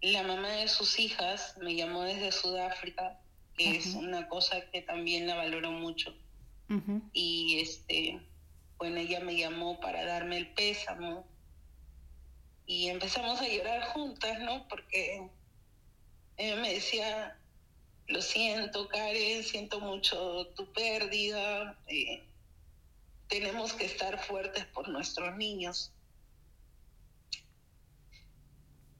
[0.00, 3.18] la mamá de sus hijas me llamó desde Sudáfrica,
[3.56, 6.14] que es una cosa que también la valoro mucho.
[7.14, 8.20] Y este,
[8.76, 11.26] bueno, ella me llamó para darme el pésamo.
[12.66, 14.68] Y empezamos a llorar juntas, ¿no?
[14.68, 15.26] Porque
[16.36, 17.38] ella me decía,
[18.06, 21.78] lo siento, Karen, siento mucho tu pérdida.
[21.86, 22.22] Eh,
[23.28, 25.92] tenemos que estar fuertes por nuestros niños.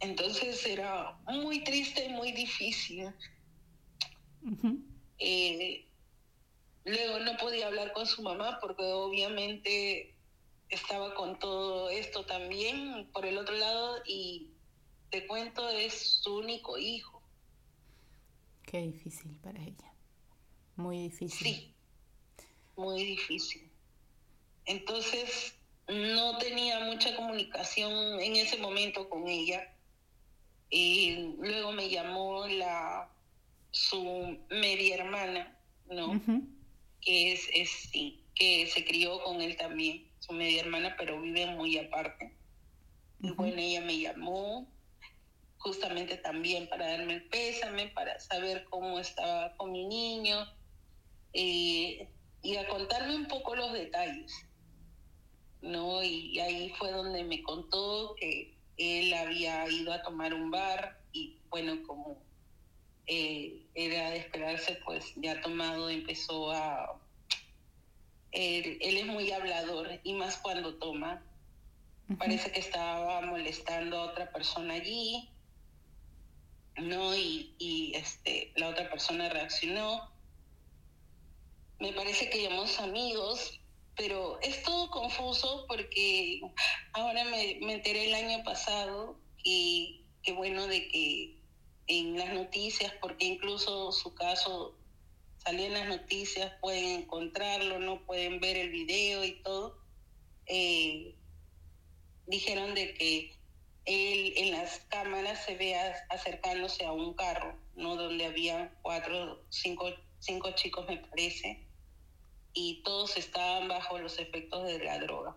[0.00, 3.12] Entonces era muy triste y muy difícil.
[5.18, 5.88] Eh,
[6.84, 10.14] luego no podía hablar con su mamá porque obviamente
[10.68, 14.50] estaba con todo esto también por el otro lado y
[15.10, 17.22] te cuento es su único hijo.
[18.62, 19.92] Qué difícil para ella.
[20.76, 21.46] Muy difícil.
[21.46, 21.74] Sí,
[22.76, 23.67] muy difícil.
[24.68, 25.54] Entonces,
[25.88, 29.74] no tenía mucha comunicación en ese momento con ella.
[30.70, 33.10] Y luego me llamó la
[33.70, 35.58] su media hermana,
[35.90, 36.20] ¿no?
[37.00, 41.46] Que es, es sí, que se crió con él también, su media hermana, pero vive
[41.46, 42.34] muy aparte.
[43.20, 44.68] Y bueno, ella me llamó
[45.56, 50.46] justamente también para darme el pésame, para saber cómo estaba con mi niño
[51.32, 52.08] eh,
[52.42, 54.47] y a contarme un poco los detalles.
[55.62, 56.02] ¿No?
[56.02, 61.36] Y ahí fue donde me contó que él había ido a tomar un bar y
[61.50, 62.16] bueno, como
[63.06, 67.00] eh, era de esperarse, pues ya tomado empezó a...
[68.30, 71.22] Él, es muy hablador y más cuando toma.
[72.18, 75.28] Parece que estaba molestando a otra persona allí,
[76.76, 77.14] ¿no?
[77.14, 80.10] Y, y este, la otra persona reaccionó.
[81.80, 83.60] Me parece que llamó amigos
[83.98, 86.40] pero es todo confuso porque
[86.92, 91.36] ahora me, enteré el año pasado y qué bueno de que
[91.88, 94.78] en las noticias, porque incluso su caso
[95.38, 99.78] salió en las noticias, pueden encontrarlo, no pueden ver el video y todo.
[100.46, 101.16] Eh,
[102.26, 103.34] dijeron de que
[103.84, 105.74] él en las cámaras se ve
[106.10, 107.96] acercándose a un carro, ¿no?
[107.96, 111.67] Donde había cuatro, cinco, cinco chicos, me parece
[112.60, 115.36] y todos estaban bajo los efectos de la droga.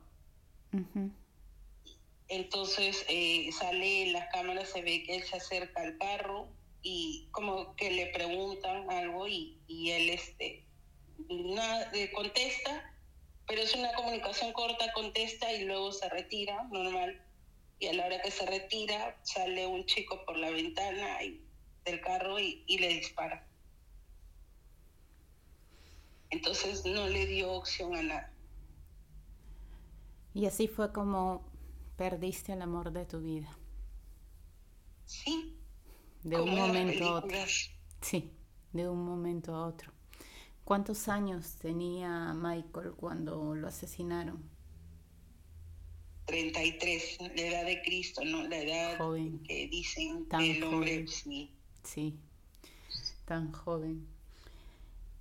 [2.27, 6.47] Entonces eh, sale en las cámaras, se ve que él se acerca al carro
[6.81, 10.65] y como que le preguntan algo y, él este,
[11.29, 12.91] nada, contesta,
[13.45, 17.21] pero es una comunicación corta, contesta y luego se retira, normal.
[17.77, 21.19] Y a la hora que se retira, sale un chico por la ventana
[21.85, 23.50] del carro y le dispara.
[26.31, 28.33] Entonces no le dio opción a nada.
[30.33, 31.43] Y así fue como
[31.97, 33.55] perdiste el amor de tu vida.
[35.05, 35.57] Sí.
[36.23, 37.37] De un momento a otro.
[38.01, 38.31] Sí,
[38.71, 39.91] de un momento a otro.
[40.63, 44.49] ¿Cuántos años tenía Michael cuando lo asesinaron?
[46.25, 48.47] 33, la edad de Cristo, ¿no?
[48.47, 49.43] La edad joven.
[49.43, 51.05] que dicen tan el hombre.
[51.07, 51.51] Sí.
[51.83, 52.17] sí,
[53.25, 54.07] tan joven.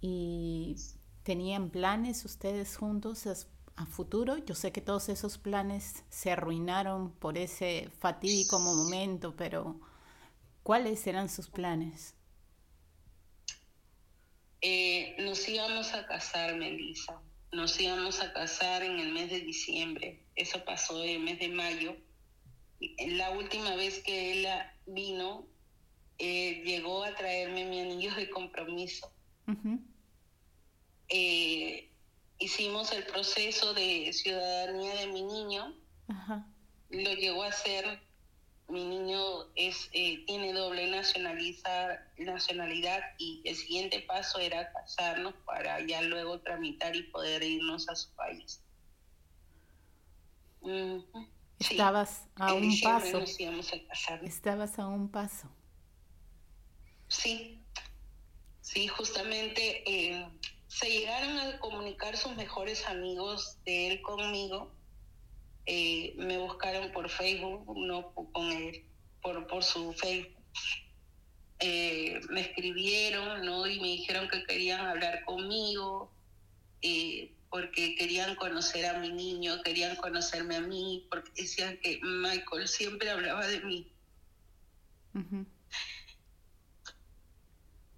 [0.00, 0.76] Y
[1.30, 3.24] ¿Tenían planes ustedes juntos
[3.76, 4.38] a, futuro?
[4.38, 9.78] Yo sé que todos esos planes se arruinaron por ese fatídico momento, pero
[10.64, 12.16] ¿cuáles eran sus planes?
[14.60, 17.22] Eh, nos íbamos a casar, Melissa.
[17.52, 20.26] Nos íbamos a casar en el mes de diciembre.
[20.34, 21.96] Eso pasó en el mes de mayo.
[23.06, 24.48] La última vez que él
[24.84, 25.46] vino,
[26.18, 29.12] eh, llegó a traerme mi anillo de compromiso.
[31.10, 31.90] Eh,
[32.38, 35.74] hicimos el proceso de ciudadanía de mi niño.
[36.90, 38.00] Lo llegó a hacer
[38.70, 41.98] mi niño es eh, tiene doble nacionalidad
[43.18, 48.14] y el siguiente paso era casarnos para ya luego tramitar y poder irnos a su
[48.14, 48.62] país.
[51.58, 53.24] Estabas a un paso.
[54.22, 55.48] Estabas a un paso.
[57.08, 57.60] Sí,
[58.60, 60.28] sí, justamente eh,
[60.70, 64.72] se llegaron a comunicar sus mejores amigos de él conmigo
[65.66, 68.84] eh, me buscaron por Facebook, no con él,
[69.22, 70.42] por, por su Facebook.
[71.58, 73.66] Eh, me escribieron, ¿no?
[73.66, 76.10] Y me dijeron que querían hablar conmigo,
[76.82, 82.66] eh, porque querían conocer a mi niño, querían conocerme a mí, porque decían que Michael
[82.66, 83.92] siempre hablaba de mí.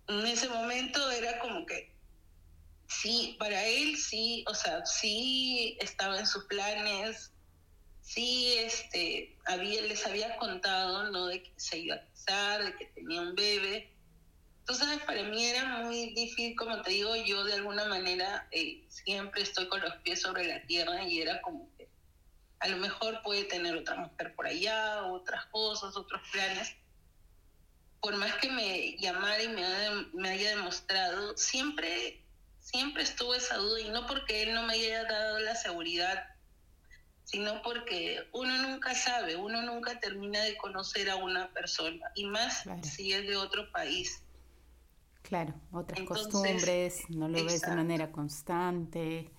[0.08, 1.91] En ese momento era como que,
[3.01, 7.32] sí, para él sí, o sea, sí estaba en sus planes,
[8.01, 11.26] sí este, había, les había contado, ¿no?
[11.26, 13.93] De que se iba a casar, de que tenía un bebé.
[14.61, 19.43] Entonces, para mí era muy difícil, como te digo, yo de alguna manera eh, siempre
[19.43, 21.88] estoy con los pies sobre la tierra y era como que
[22.61, 26.76] a lo mejor puede tener otra mujer por allá, otras cosas, otros planes.
[28.01, 29.62] Por más que me llamara y me,
[30.12, 32.21] me haya demostrado, siempre,
[32.62, 36.32] siempre estuvo esa duda y no porque él no me haya dado la seguridad
[37.24, 42.64] sino porque uno nunca sabe, uno nunca termina de conocer a una persona, y más
[42.82, 44.22] si es de otro país.
[45.22, 49.30] Claro, otras costumbres, no lo ves de manera constante,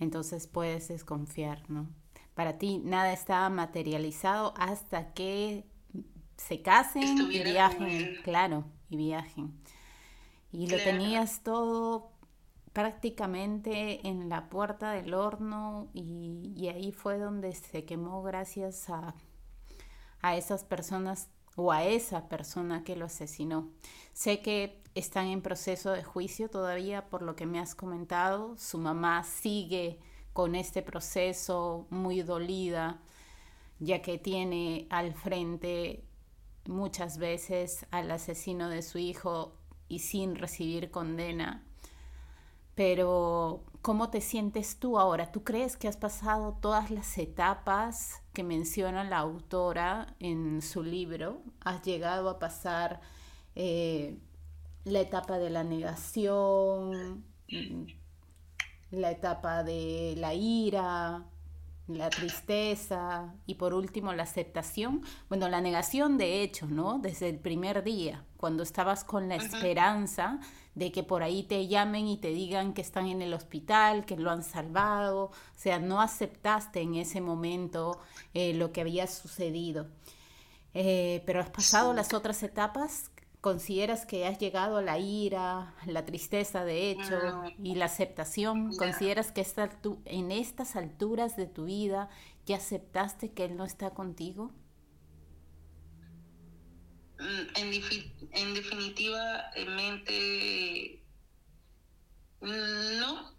[0.00, 1.88] entonces puedes desconfiar, ¿no?
[2.34, 5.64] Para ti nada estaba materializado hasta que
[6.36, 9.58] se casen y viajen, claro, y viajen.
[10.52, 12.09] Y lo tenías todo
[12.72, 19.14] prácticamente en la puerta del horno y, ahí fue donde se quemó gracias a,
[20.22, 23.70] a esas personas o a esa persona que lo asesinó.
[24.12, 28.56] Sé que están en proceso de juicio todavía por lo que me has comentado.
[28.56, 29.98] Su mamá sigue
[30.32, 33.00] con este proceso muy dolida,
[33.80, 36.04] ya que tiene al frente
[36.66, 39.56] muchas veces al asesino de su hijo
[39.88, 41.66] y sin recibir condena
[42.74, 45.32] pero ¿cómo te sientes tú ahora?
[45.32, 51.42] ¿Tú crees que has pasado todas las etapas que menciona la autora en su libro?
[51.60, 53.00] ¿Has llegado a pasar
[53.54, 54.18] eh,
[54.84, 57.24] la etapa de la negación,
[58.90, 61.24] la etapa de la ira,
[61.96, 65.02] la tristeza y por último la aceptación.
[65.28, 66.98] Bueno, la negación de hecho, ¿no?
[66.98, 70.40] Desde el primer día, cuando estabas con la esperanza
[70.74, 74.16] de que por ahí te llamen y te digan que están en el hospital, que
[74.16, 77.98] lo han salvado, o sea, no aceptaste en ese momento
[78.34, 79.88] eh, lo que había sucedido.
[80.74, 83.10] Eh, pero has pasado las otras etapas,
[83.40, 87.18] ¿consideras que has llegado a la ira, la tristeza de hecho
[87.62, 88.76] y la aceptación?
[88.76, 89.44] ¿Consideras que
[90.04, 92.08] en estas alturas de tu vida
[92.46, 94.52] ya aceptaste que Él no está contigo?
[97.20, 101.02] Mm, en, en definitiva, mente,
[102.40, 103.36] no,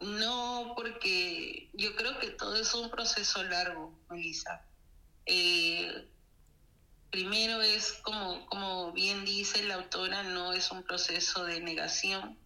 [0.00, 4.66] no, porque yo creo que todo es un proceso largo, Melissa.
[5.26, 6.08] Eh,
[7.10, 12.36] primero es, como, como bien dice la autora, no es un proceso de negación.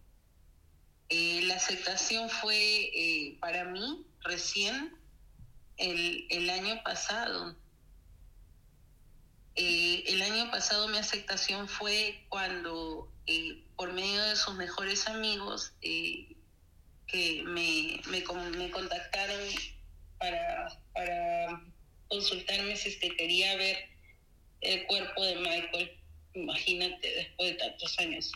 [1.09, 4.95] Eh, la aceptación fue eh, para mí recién
[5.77, 7.55] el, el año pasado
[9.61, 15.73] eh, el año pasado mi aceptación fue cuando, eh, por medio de sus mejores amigos,
[15.81, 16.33] eh,
[17.07, 19.37] que me, me, me, contactaron
[20.17, 21.61] para, para
[22.07, 23.89] consultarme si es que quería ver
[24.61, 25.91] el cuerpo de Michael.
[26.35, 28.31] Imagínate, después de tantos años.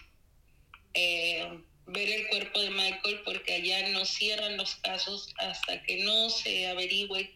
[0.93, 6.67] ver el cuerpo de Michael porque allá no cierran los casos hasta que no se
[6.67, 7.34] averigüe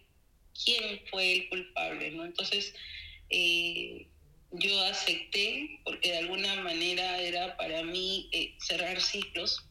[0.62, 2.26] quién fue el culpable, ¿no?
[2.26, 2.74] Entonces,
[3.30, 4.08] eh,
[4.52, 9.66] yo acepté porque de alguna manera era para mí eh, cerrar ciclos.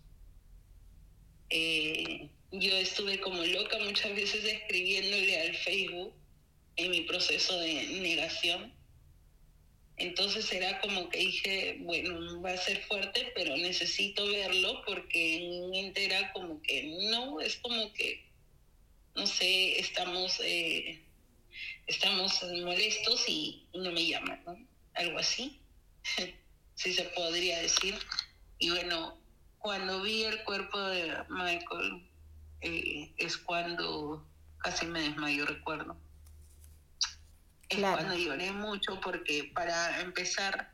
[1.49, 6.15] Eh, yo estuve como loca muchas veces escribiéndole al Facebook
[6.77, 8.75] en mi proceso de negación.
[9.99, 15.49] Entonces era como que dije, bueno, va a ser fuerte, pero necesito verlo porque en
[15.49, 18.27] mi mente era como que no, es como que,
[19.15, 20.39] no sé, estamos
[21.87, 24.57] estamos molestos y no me llaman, ¿no?
[24.95, 25.61] Algo así,
[26.75, 27.99] si se podría decir.
[28.59, 29.19] Y bueno,
[29.59, 32.09] cuando vi el cuerpo de Michael,
[32.61, 34.25] eh, es cuando
[34.59, 35.97] casi me desmayó, recuerdo.
[37.69, 40.73] es cuando lloré mucho porque para empezar,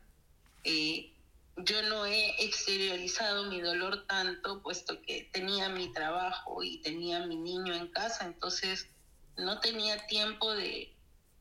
[0.64, 1.12] eh,
[1.56, 7.36] yo no he exteriorizado mi dolor tanto, puesto que tenía mi trabajo y tenía mi
[7.36, 8.88] niño en casa, entonces
[9.36, 10.94] no tenía tiempo de,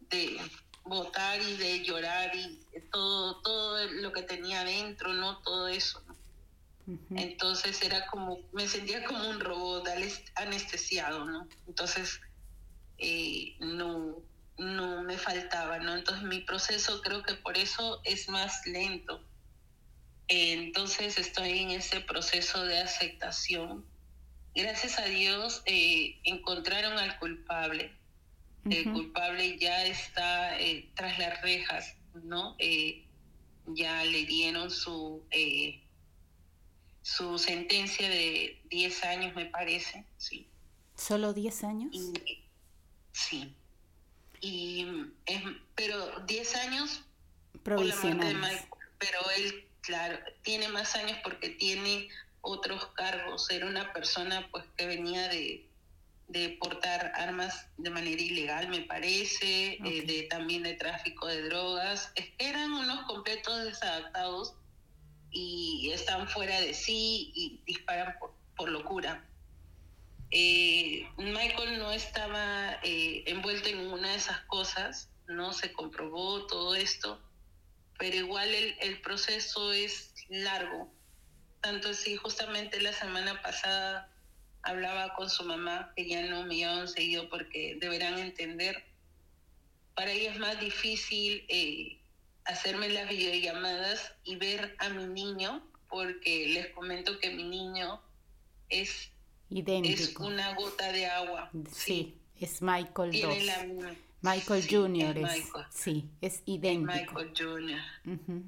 [0.09, 0.39] de
[0.83, 5.39] votar y de llorar y todo, todo lo que tenía dentro, ¿no?
[5.39, 6.03] Todo eso.
[7.15, 9.87] Entonces era como, me sentía como un robot
[10.35, 11.47] anestesiado, ¿no?
[11.67, 12.19] Entonces,
[12.97, 14.17] eh, no,
[14.57, 15.95] no me faltaba, ¿no?
[15.95, 19.23] Entonces mi proceso creo que por eso es más lento.
[20.27, 23.85] entonces estoy en ese proceso de aceptación.
[24.55, 27.91] Gracias a Dios eh, encontraron al culpable.
[28.69, 32.55] El culpable ya está eh, tras las rejas, ¿no?
[32.59, 33.05] Eh,
[33.65, 35.23] ya le dieron su,
[37.01, 40.47] su sentencia de 10 años, me parece, sí.
[40.95, 42.11] ¿Solo 10 años?
[43.13, 43.55] sí
[44.41, 44.87] y
[45.27, 45.43] es,
[45.75, 47.01] pero 10 años
[47.63, 48.67] provisionales.
[48.97, 52.09] pero él, claro, tiene más años porque tiene
[52.41, 53.49] otros cargos.
[53.49, 55.67] Era una persona pues que venía de,
[56.27, 62.11] de portar armas de manera ilegal, me parece, eh, de también de tráfico de drogas.
[62.15, 64.55] Es que eran unos completos desadaptados
[65.31, 69.25] y están fuera de sí y disparan por, por locura.
[70.33, 76.73] Eh, Michael no estaba eh, envuelto en ninguna de esas cosas, no se comprobó todo
[76.73, 77.21] esto,
[77.99, 80.89] pero igual el, proceso es largo.
[81.61, 84.09] Tanto si justamente la semana pasada
[84.63, 88.83] hablaba con su mamá, que ya no me llaman seguido porque deberán entender,
[89.95, 91.99] para ella es más difícil eh,
[92.45, 98.01] hacerme las videollamadas y ver a mi niño, porque les comento que mi niño
[98.69, 99.11] es
[99.51, 101.49] es una gota de agua.
[101.73, 103.97] Sí, es Michael II.
[104.21, 105.17] Michael Jr.
[105.17, 107.19] Es, sí, es idéntico.
[107.19, 108.43] Michael Jr.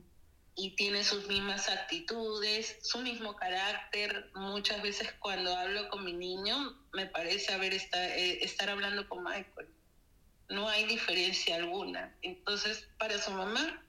[0.56, 4.30] Y tiene sus mismas actitudes, su mismo carácter.
[4.36, 9.68] Muchas veces cuando hablo con mi niño, me parece haber eh, estar hablando con Michael.
[10.50, 12.16] No hay diferencia alguna.
[12.22, 13.84] Entonces, para su mamá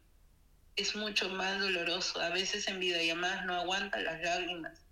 [0.76, 2.20] es mucho más doloroso.
[2.20, 4.84] A veces en videollamadas no aguanta las lágrimas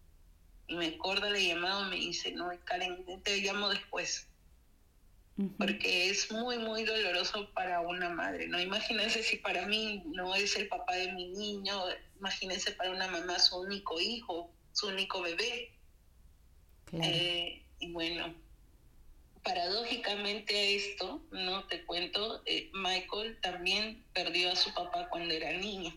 [0.66, 4.29] y me acorda la llamada y me dice, no, Karen, te llamo después.
[5.59, 8.61] Porque es muy, muy doloroso para una madre, ¿no?
[8.61, 11.74] Imagínense si para mí no es el papá de mi niño,
[12.18, 15.72] imagínense para una mamá su único hijo, su único bebé.
[16.93, 18.35] Eh, y bueno,
[19.43, 25.97] paradójicamente esto, no te cuento, eh, Michael también perdió a su papá cuando era niño.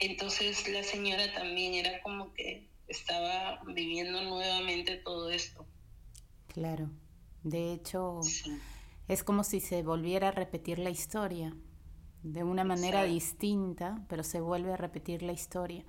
[0.00, 5.66] Entonces la señora también era como que estaba viviendo nuevamente todo esto.
[6.48, 6.90] Claro,
[7.42, 8.20] de hecho
[9.08, 11.56] es como si se volviera a repetir la historia,
[12.22, 15.84] de una manera distinta, pero se vuelve a repetir la historia.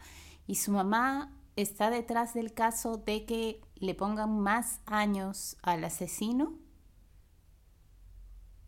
[0.45, 6.59] Y su mamá está detrás del caso de que le pongan más años al asesino.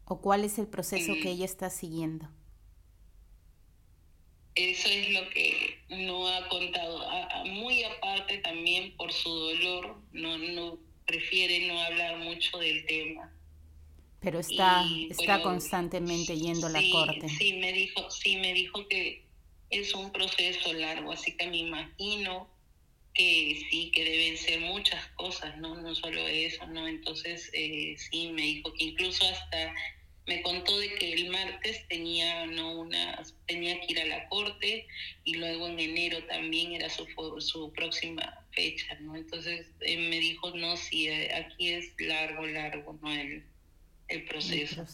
[0.05, 2.27] ¿O cuál es el proceso que ella está siguiendo?
[4.56, 7.06] Eso es lo que no ha contado.
[7.45, 13.34] muy aparte también por su dolor, no, no prefiere no hablar mucho del tema.
[14.22, 17.30] Pero está, está constantemente yendo a la corte.
[17.30, 19.26] Sí, me dijo, sí, me dijo que
[19.70, 22.50] es un proceso largo, así que me imagino
[23.14, 26.88] que sí, que deben ser muchas cosas, no, no solo eso, ¿no?
[26.88, 29.74] Entonces, eh, sí, me dijo que incluso hasta
[30.30, 34.86] me contó de que el martes tenía no una tenía que ir a la corte
[35.23, 37.07] y luego en enero también era su
[37.39, 42.99] su próxima fecha no entonces eh, me dijo no si eh, aquí es largo largo
[43.01, 43.43] no el,
[44.07, 44.86] el proceso.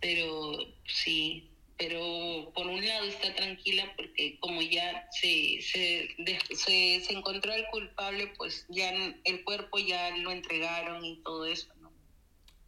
[0.00, 6.08] pero sí pero por un lado está tranquila porque como ya se, se,
[6.56, 8.90] se, se encontró el culpable, pues ya
[9.22, 11.92] el cuerpo ya lo entregaron y todo eso, ¿no?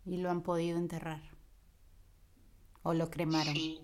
[0.06, 1.29] Y lo han podido enterrar.
[2.82, 3.54] ¿O lo cremaron?
[3.54, 3.80] Sí.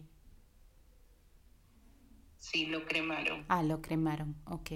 [2.39, 3.45] Sí, lo cremaron.
[3.49, 4.71] Ah, lo cremaron, ok.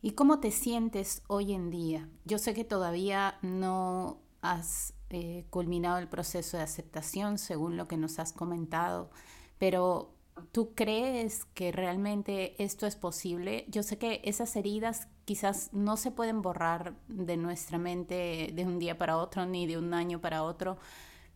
[0.00, 2.08] ¿Y cómo te sientes hoy en día?
[2.24, 7.96] Yo sé que todavía no has eh, culminado el proceso de aceptación, según lo que
[7.96, 9.10] nos has comentado,
[9.58, 10.14] pero
[10.52, 13.64] ¿tú crees que realmente esto es posible?
[13.68, 18.78] Yo sé que esas heridas quizás no se pueden borrar de nuestra mente de un
[18.78, 20.78] día para otro, ni de un año para otro,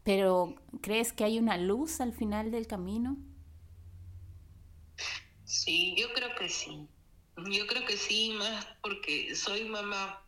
[0.07, 3.17] pero ¿crees que hay una luz al final del camino?
[5.45, 6.87] Sí, yo creo que sí.
[7.51, 10.23] Yo creo que sí, más porque soy mamá.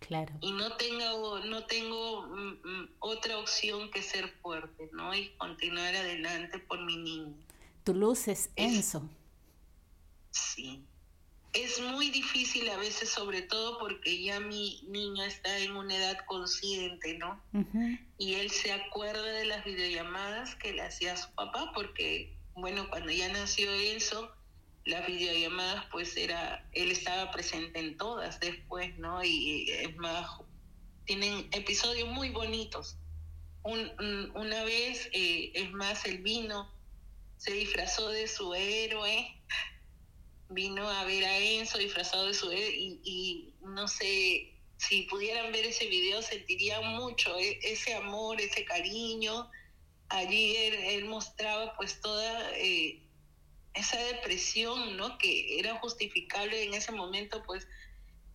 [0.00, 0.32] Claro.
[0.40, 5.14] Y no tengo, no tengo mm, mm, otra opción que ser fuerte, ¿no?
[5.14, 7.34] Y continuar adelante por mi niño.
[7.84, 9.06] Tu luz es Enzo.
[10.30, 10.86] Sí.
[11.52, 16.18] Es muy difícil a veces, sobre todo porque ya mi niño está en una edad
[16.26, 17.42] consciente, ¿no?
[18.16, 22.88] Y él se acuerda de las videollamadas que le hacía a su papá, porque, bueno,
[22.88, 24.32] cuando ya nació Enzo,
[24.86, 29.22] las videollamadas, pues era, él estaba presente en todas después, ¿no?
[29.22, 30.26] Y es más,
[31.04, 32.96] tienen episodios muy bonitos.
[33.64, 36.72] una vez, eh, es más, el vino,
[37.36, 39.36] se disfrazó de su héroe,
[40.54, 45.66] vino a ver a Enzo disfrazado de su héroe y, no sé, si pudieran ver
[45.66, 49.50] ese video sentirían mucho e, ese amor, ese cariño.
[50.08, 52.56] Allí él, mostraba pues toda...
[52.58, 53.02] Eh,
[53.74, 55.18] esa depresión, ¿no?
[55.18, 57.66] Que era justificable en ese momento, pues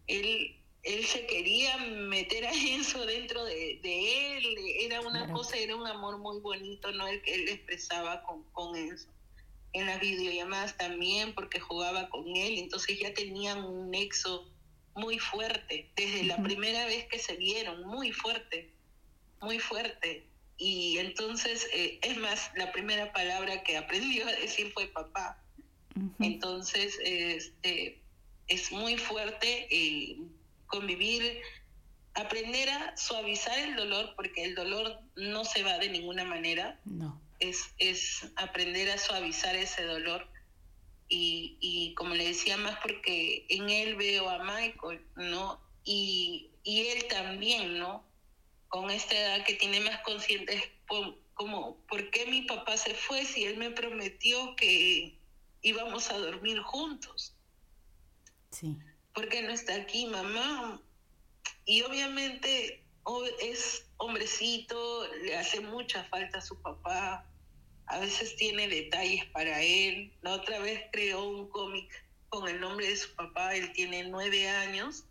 [0.07, 4.45] él, él se quería meter a Enzo dentro de, él,
[4.81, 7.07] era una cosa, era un amor muy bonito, ¿no?
[7.07, 9.07] El que él expresaba con, con Enzo.
[9.73, 14.49] En las videollamadas también, porque jugaba con él, entonces ya tenían un nexo
[14.95, 18.71] muy fuerte, desde la primera vez que se vieron, muy fuerte,
[19.41, 20.25] muy fuerte.
[20.57, 25.41] Y entonces, eh, es más, la primera palabra que aprendió a decir fue papá.
[26.19, 27.99] Entonces, este,
[28.47, 30.17] es muy fuerte eh,
[30.67, 31.41] convivir,
[32.13, 36.79] aprender a suavizar el dolor, porque el dolor no se va de ninguna manera.
[36.85, 37.19] No.
[37.39, 40.27] Es, es aprender a suavizar ese dolor.
[41.09, 45.61] Y, y como le decía más, porque en él veo a Michael, ¿no?
[45.85, 48.07] Y, y él también, ¿no?
[48.69, 50.71] con esta edad que tiene más consciente
[51.33, 55.17] como, ¿por qué mi papá se fue si él me prometió que
[55.61, 57.35] íbamos a dormir juntos?
[58.51, 58.77] Sí.
[59.13, 60.81] ¿Por qué no está aquí mamá?
[61.65, 62.83] Y obviamente
[63.39, 67.25] es hombrecito, le hace mucha falta a su papá,
[67.87, 70.11] a veces tiene detalles para él.
[70.21, 71.89] La otra vez creó un cómic
[72.29, 75.05] con el nombre de su papá, él tiene nueve años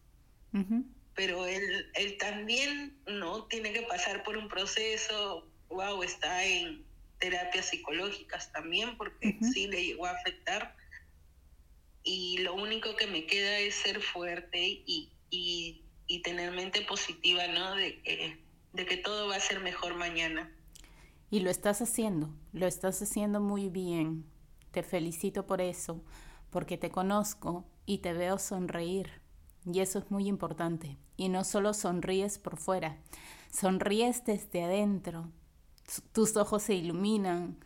[1.17, 6.85] pero él, él también no tiene que pasar por un proceso, wow, está en
[7.19, 10.77] terapias psicológicas también, porque sí le llegó a afectar.
[12.05, 17.47] Y lo único que me queda es ser fuerte y, y, y tener mente positiva,
[17.49, 17.75] ¿no?
[17.75, 18.39] De que,
[18.77, 20.51] de que todo va a ser mejor mañana.
[21.31, 24.27] Y lo estás haciendo, lo estás haciendo muy bien.
[24.71, 26.05] Te felicito por eso,
[26.51, 29.11] porque te conozco y te veo sonreír.
[29.65, 30.99] Y eso es muy importante.
[31.17, 32.99] Y no solo sonríes por fuera,
[33.51, 35.31] sonríes desde adentro.
[36.13, 37.59] Tus ojos se iluminan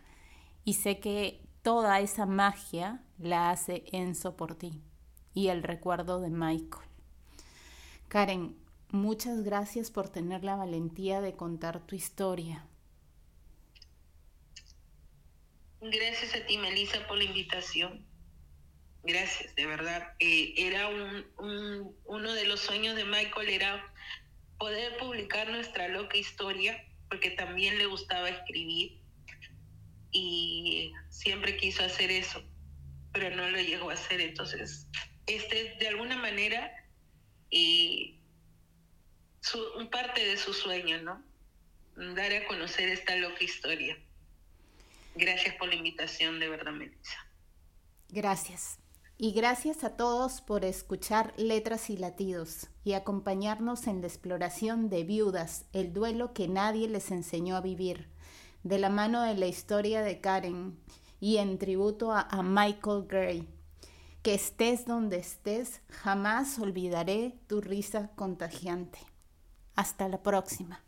[0.65, 4.81] y sé que toda esa magia la hace Enzo por ti
[5.35, 6.87] y el recuerdo de Michael.
[8.09, 8.57] Karen,
[8.93, 12.67] muchas gracias por tener la valentía de contar tu historia.
[15.81, 18.07] Gracias a ti, Melissa, por la invitación.
[19.03, 20.15] Gracias, de verdad.
[20.19, 23.93] Eh, era un, uno de los sueños de Michael era
[24.59, 29.01] poder publicar nuestra loca historia, porque también le gustaba escribir
[30.13, 32.43] y siempre quiso hacer eso,
[33.13, 34.21] pero no lo llegó a hacer.
[34.21, 34.87] Entonces,
[35.27, 36.71] este de alguna manera
[39.43, 41.23] y un parte de su sueño, ¿no?
[42.15, 43.99] Dar a conocer esta loca historia.
[45.15, 47.27] Gracias por la invitación, de verdad, Melissa.
[48.09, 48.79] Gracias.
[49.19, 55.05] Y gracias a todos por escuchar Letras y Latidos y acompañarnos en la exploración de
[55.05, 58.09] Viudas, el duelo que nadie les enseñó a vivir,
[58.63, 60.79] de la mano de la historia de Karen
[61.21, 63.49] y en tributo a, a Michael Gray.
[64.23, 69.10] Que estés donde estés, jamás olvidaré tu risa contagiante.
[69.75, 70.81] Hasta la próxima.